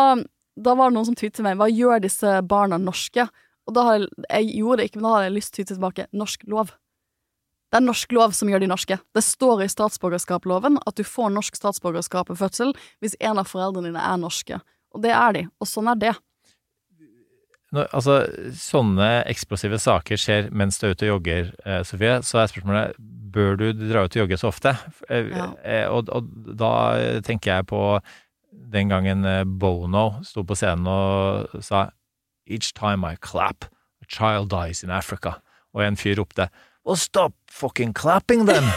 [0.57, 3.29] da var det noen som tweetet meg hva gjør disse barna norske?
[3.69, 5.67] Og da har jeg, jeg gjorde det ikke, men da hadde jeg lyst til å
[5.67, 6.71] ty tilbake norsk lov.
[7.69, 8.95] Det er norsk lov som gjør de norske.
[9.13, 13.91] Det står i statsborgerskapsloven at du får norsk statsborgerskap ved fødsel hvis en av foreldrene
[13.91, 14.57] dine er norske.
[14.97, 16.15] Og det er de, og sånn er det.
[17.69, 18.15] Når, altså,
[18.57, 22.97] sånne eksplosive saker skjer mens du er ute og jogger, eh, Sofie, så er spørsmålet
[23.29, 24.73] bør du dra ut og jogge så ofte?
[25.05, 25.51] Eh, Ja.
[25.61, 26.25] eh, og, og
[26.57, 26.71] da
[27.21, 27.83] tenker jeg på
[28.73, 31.91] den gangen eh, Bono sto på scenen og sa
[32.49, 33.65] Each time I clap,
[34.01, 35.37] a child dies in Africa.
[35.73, 36.49] Og en fyr ropte
[36.85, 38.65] Well, stop fucking clapping then!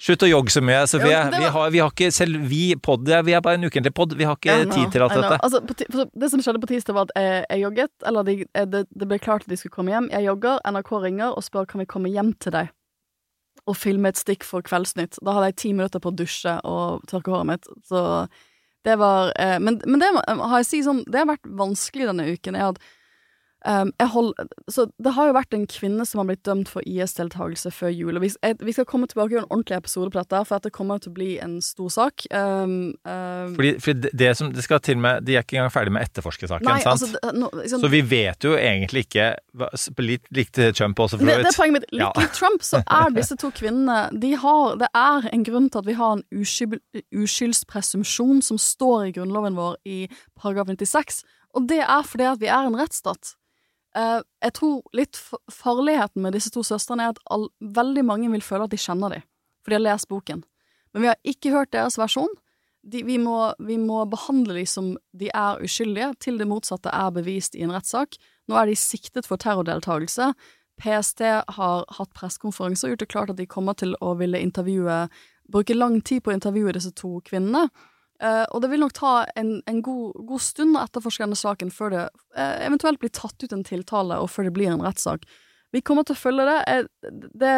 [0.00, 1.10] Slutt å jogge så mye, Sofie.
[1.12, 3.92] Ja, var- Vi, har, vi har ikke selv vi podd, vi er bare en ukentlig
[3.92, 4.14] podd.
[4.16, 5.36] Vi har ikke know, tid til alt dette.
[5.44, 5.60] Altså,
[6.22, 9.08] det som skjedde på tirsdag, var at jeg, jeg jogget, eller de, eh, det, det
[9.10, 10.08] ble klart at de skulle komme hjem.
[10.14, 12.70] Jeg jogger, NRK ringer og spør kan vi komme hjem til deg
[13.68, 15.18] og filme et stikk for Kveldsnytt.
[15.20, 18.00] Da hadde jeg ti minutter på å dusje og tørke håret mitt, så
[18.84, 22.06] det var eh, Men, men det må- har jeg si sånn, det har vært vanskelig
[22.10, 22.78] denne uken, er at
[23.68, 24.34] Um, hold,
[24.72, 28.16] så det har jo vært en kvinne som har blitt dømt for IS-deltakelse før jul.
[28.16, 30.56] Og vi, jeg, vi skal komme tilbake og gjøre en ordentlig episode på dette, for
[30.58, 32.24] dette kommer til å bli en stor sak.
[32.32, 35.70] Um, um, Fordi, fordi det- det som det skal til med De er ikke engang
[35.72, 37.00] ferdig med å etterforske saken, Nei, sant?
[37.02, 39.36] altså, det- no, liksom- så vi vet jo egentlig ikke
[40.00, 41.84] Litt likt Trump også, for så det er poenget mitt.
[41.92, 42.12] Litt Ja.
[42.16, 45.84] likt Trump, så er disse to kvinnene de har, Det er en grunn til at
[45.86, 46.78] vi har en uskyld,
[47.12, 50.08] uskyldspresumpsjon som står i grunnloven vår i
[50.38, 51.22] paragraf 96,
[51.56, 53.34] og det er fordi at vi er en rettsstat.
[53.96, 55.18] Uh, jeg tror litt
[55.50, 59.16] farligheten med disse to søstrene er at all, veldig mange vil føle at de kjenner
[59.16, 59.24] dem,
[59.64, 60.44] for de har lest boken.
[60.94, 62.30] Men vi har ikke hørt deres versjon.
[62.80, 67.10] De, vi, må, vi må behandle dem som de er uskyldige, til det motsatte er
[67.14, 68.16] bevist i en rettssak.
[68.48, 70.30] Nå er de siktet for terrordeltakelse.
[70.80, 71.26] PST
[71.58, 75.04] har hatt pressekonferanse og gjort det klart at de kommer til å ville intervjue
[75.50, 77.64] Bruke lang tid på å intervjue disse to kvinnene.
[78.20, 81.70] Eh, og det vil nok ta en, en god, god stund å etterforske denne saken
[81.72, 82.02] før det
[82.36, 85.24] uh, eventuelt blir tatt ut en tiltale, og før det blir en rettssak.
[85.72, 86.58] Vi kommer til å følge det.
[86.68, 87.54] Jeg, det,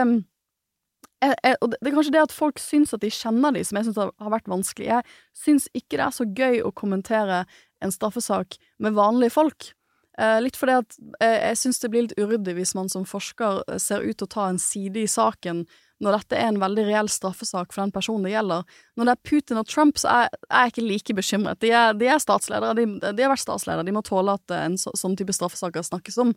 [1.24, 3.64] jeg, jeg, og det, det er kanskje det at folk syns at de kjenner de,
[3.66, 4.88] som jeg syns har, vært vanskelig.
[4.90, 7.44] Jeg syns ikke det er så gøy å kommentere
[7.82, 9.72] en straffesak med vanlige folk.
[10.20, 13.62] Uh, litt fordi at eh, jeg syns det blir litt uryddig hvis man som forsker
[13.64, 15.62] eh, ser ut til å ta en side i saken
[16.02, 18.66] når dette er en veldig reell straffesak for den personen det gjelder.
[18.98, 21.60] Når det er Putin og Trump, så er, er jeg ikke like bekymret.
[21.62, 24.66] De er, de er statsledere, de, de har vært statsledere, de må tåle at eh,
[24.66, 26.34] en så, sånn type straffesaker snakkes om.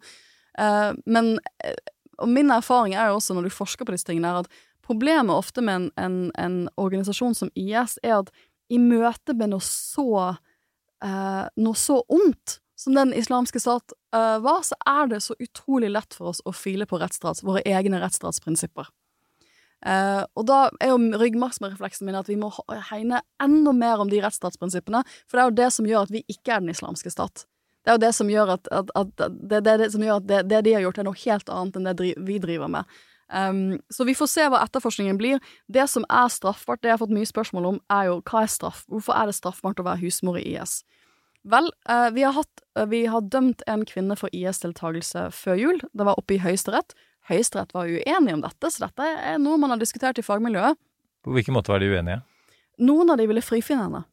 [0.55, 1.33] Uh, men
[1.65, 1.75] eh,
[2.29, 5.63] min erfaring er jo også når du forsker på disse tingene, er at problemet ofte
[5.65, 8.29] med en, en, en organisasjon som IS er at
[8.71, 10.05] i møte med noe så
[11.05, 15.89] uh, noe så ondt som den islamske stat uh, var, så er det så utrolig
[15.93, 18.89] lett for oss å file på våre egne rettsstatsprinsipper.
[19.85, 22.49] Eh, og da er jo ryggmargsrefleksen min at vi må
[22.89, 26.23] hegne enda mer om de rettsstatsprinsippene, for det er jo det som gjør at vi
[26.31, 27.45] ikke er den islamske stat.
[27.85, 30.47] Det er jo det som gjør at, at, at det, det, det som gjør at
[30.49, 32.95] det de har gjort, er noe helt annet enn det vi driver med.
[33.29, 35.41] Um, så vi får se hva etterforskningen blir.
[35.69, 38.51] Det som er straffbart, det jeg har fått mye spørsmål om, er jo hva er
[38.53, 38.83] straff?
[38.89, 40.79] Hvorfor er det straffbart å være husmor i IS?
[41.45, 45.81] Vel, uh, vi, har hatt, uh, vi har dømt en kvinne for IS-deltakelse før jul.
[45.93, 46.97] Det var oppe i Høyesterett.
[47.29, 50.77] Høyesterett var uenige om dette, så dette er noe man har diskutert i fagmiljøet.
[51.25, 52.21] På hvilken måte var de uenige?
[52.85, 54.03] Noen av de ville frifinne henne.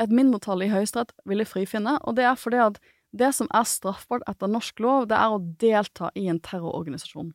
[0.00, 2.78] Et mindretall i Høyesterett ville frifinne, og det er fordi at
[3.12, 7.34] det som er straffbart etter norsk lov, det er å delta i en terrororganisasjon.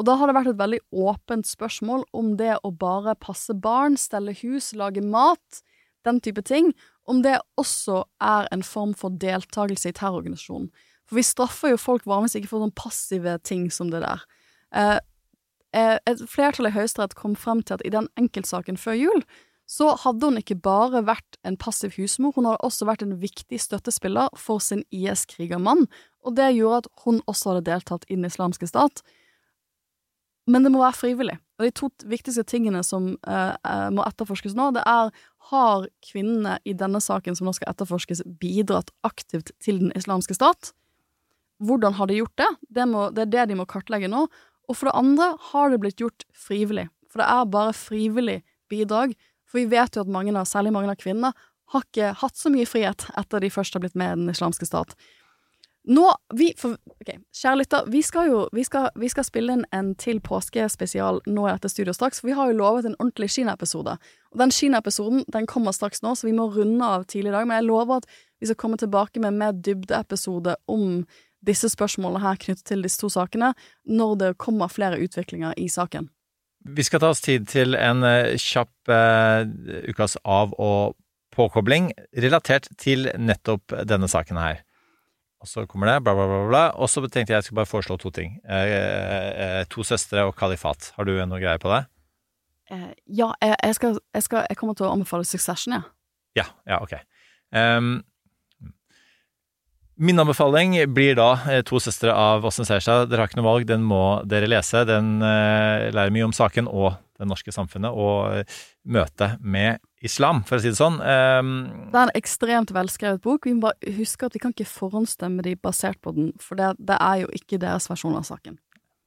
[0.00, 3.98] Og da har det vært et veldig åpent spørsmål om det å bare passe barn,
[4.00, 5.60] stelle hus, lage mat,
[6.08, 6.72] den type ting,
[7.04, 10.70] om det også er en form for deltakelse i terrororganisasjonen.
[11.10, 14.20] For vi straffer jo folk varmest ikke for sånne passive ting som det der.
[14.78, 14.98] Eh,
[15.74, 19.24] eh, et flertall i Høyesterett kom frem til at i den enkeltsaken før jul,
[19.66, 23.58] så hadde hun ikke bare vært en passiv husmor, hun hadde også vært en viktig
[23.58, 25.88] støttespiller for sin IS-krigermann,
[26.22, 29.02] og det gjorde at hun også hadde deltatt i Den islamske stat.
[30.50, 31.36] Men det må være frivillig.
[31.58, 35.10] Og de to viktigste tingene som eh, må etterforskes nå, det er
[35.50, 40.72] har kvinnene i denne saken som nå skal etterforskes, bidratt aktivt til Den islamske stat?
[41.60, 42.48] Hvordan har de gjort det?
[42.68, 44.26] Det, må, det er det de må kartlegge nå.
[44.70, 46.88] Og for det andre, har det blitt gjort frivillig?
[47.10, 48.40] For det er bare frivillig
[48.70, 49.16] bidrag.
[49.50, 51.32] For vi vet jo at mange av, særlig mange av kvinnene,
[51.70, 54.66] har ikke hatt så mye frihet etter de først har blitt med i Den islamske
[54.66, 54.96] stat.
[55.88, 56.04] Nå,
[56.36, 59.94] vi, for, okay, Kjære lytter, vi skal jo vi skal, vi skal spille inn en
[59.98, 63.96] til påskespesial nå i dette studioet straks, for vi har jo lovet en ordentlig Kina-episode.
[64.30, 67.48] Og Den Kina-episoden den kommer straks nå, så vi må runde av tidlig i dag.
[67.48, 71.00] Men jeg lover at vi skal komme tilbake med en mer dybdeepisode om
[71.46, 73.52] disse spørsmålene her knyttet til disse to sakene,
[73.88, 76.10] når det kommer flere utviklinger i saken.
[76.68, 79.48] Vi skal ta oss tid til en eh, kjapp uh,
[79.88, 80.98] ukas av- og
[81.32, 84.60] påkobling relatert til nettopp denne saken her.
[85.40, 86.64] Og så kommer det bla, bla, bla, bla.
[86.76, 88.36] Og så tenkte jeg jeg skulle bare foreslå to ting.
[88.44, 90.92] Eh, eh, to søstre og kalifat.
[90.98, 91.80] Har du noe greier på det?
[92.70, 95.86] Eh, ja, jeg, jeg, skal, jeg, skal, jeg kommer til å anbefale Succession, ja.
[96.38, 96.92] Ja, ja, ok.
[97.56, 97.94] Ehm,
[100.00, 103.10] min anbefaling blir da eh, To søstre av Åsne Seierstad.
[103.10, 104.86] Dere har ikke noe valg, den må dere lese.
[104.88, 110.40] Den uh, lærer mye om saken og det norske samfunnet og uh, møtet med islam,
[110.48, 110.96] for å si det sånn.
[111.04, 111.52] Um,
[111.92, 113.44] Det er en ekstremt velskrevet bok.
[113.44, 116.72] Vi må bare huske at vi kan ikke forhåndsstemme de basert på den, for det,
[116.80, 118.56] det er jo ikke deres versjon av saken.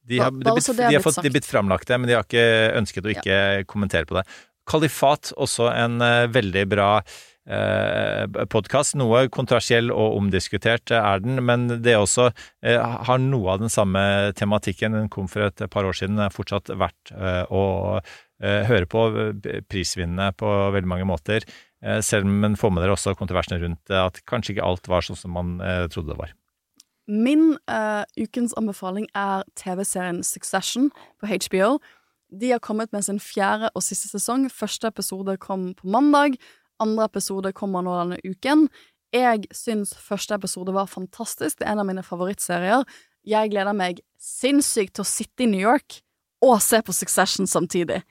[0.05, 2.27] De har, Bare de blitt, det de har fått, de blitt framlagte, men de har
[2.27, 3.37] ikke ønsket å ikke
[3.71, 4.27] kommentere på det.
[4.69, 8.95] Kalifat, også en uh, veldig bra uh, podkast.
[8.99, 12.29] Noe kontroversiell og omdiskutert eh, er den, men det også
[12.63, 14.95] eh, har noe av den samme tematikken.
[14.95, 16.15] Den kom for et par år siden.
[16.19, 17.63] Den er fortsatt verdt eh, å
[17.99, 19.09] eh, høre på.
[19.43, 21.43] eh, Prisvinnende på veldig mange måter.
[21.83, 24.87] Eh, selv om man får med dere også kontroversene rundt eh, at kanskje ikke alt
[24.87, 26.31] var sånn som man eh, trodde det var.
[27.03, 30.87] Min uh, ukens anbefaling er TV-serien Succession
[31.19, 31.75] på HBO.
[32.31, 34.47] De har kommet med sin fjerde og siste sesong.
[34.47, 36.37] Første episode kom på mandag.
[36.83, 38.67] Andre episode kommer nå denne uken.
[39.13, 41.59] Jeg syns første episode var fantastisk.
[41.59, 42.85] Det er en av mine favorittserier.
[43.23, 46.01] Jeg gleder meg sinnssykt til å sitte i New York
[46.43, 48.01] og se på Succession samtidig.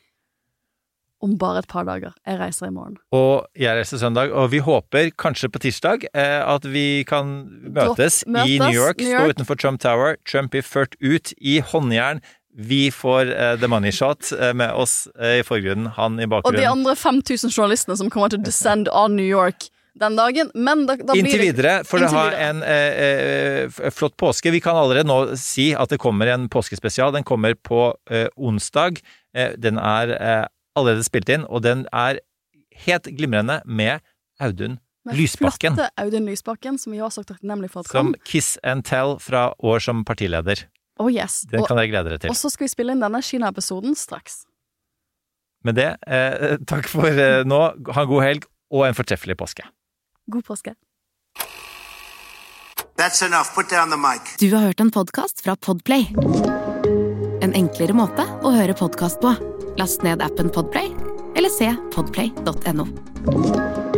[1.23, 2.15] Om bare et par dager.
[2.27, 2.97] Jeg reiser i morgen.
[3.15, 8.25] Og jeg reiser søndag, og vi håper kanskje på tirsdag eh, at vi kan møtes,
[8.27, 10.17] møtes, i New York, New stå utenfor Trump Tower.
[10.27, 12.25] Trump blir ført ut i håndjern.
[12.53, 16.59] Vi får uh, The Money Shot uh, med oss uh, i forgrunnen, han i bakgrunnen.
[16.59, 20.51] Og de andre 5000 journalistene som kommer til å descend on New York den dagen.
[20.55, 22.63] Men da, da blir Inntil videre, for det ha en
[23.93, 24.53] flott påske.
[24.53, 27.13] Vi kan allerede nå si at det kommer en påskespesial.
[27.13, 27.91] Den kommer på
[28.41, 29.03] onsdag.
[29.61, 30.15] Den er
[30.73, 32.23] allerede spilt inn, og den er
[32.87, 34.01] helt glimrende med
[34.41, 35.77] Audun Med Lysbakken.
[35.77, 38.23] flotte Audun Lysbakken, som vi har så takknemlig for at Som kom.
[38.25, 40.65] Kiss and Tell fra år som partileder.
[41.01, 41.43] Oh yes.
[41.51, 42.31] Den Og, kan dere glede dere til.
[42.31, 44.43] og så skal vi spille inn denne Kina-episoden straks.
[45.65, 47.61] Med det, eh, takk for eh, nå.
[47.93, 49.65] Ha en god helg og en fortreffelig påske.
[50.31, 50.75] God påske.
[52.97, 53.55] That's enough.
[53.55, 54.37] Put down the mic.
[54.39, 56.07] Du har hørt en podkast fra Podplay.
[57.43, 59.33] En enklere måte å høre podkast på.
[59.81, 60.93] Last ned appen Podplay,
[61.35, 63.92] eller se podplay.no.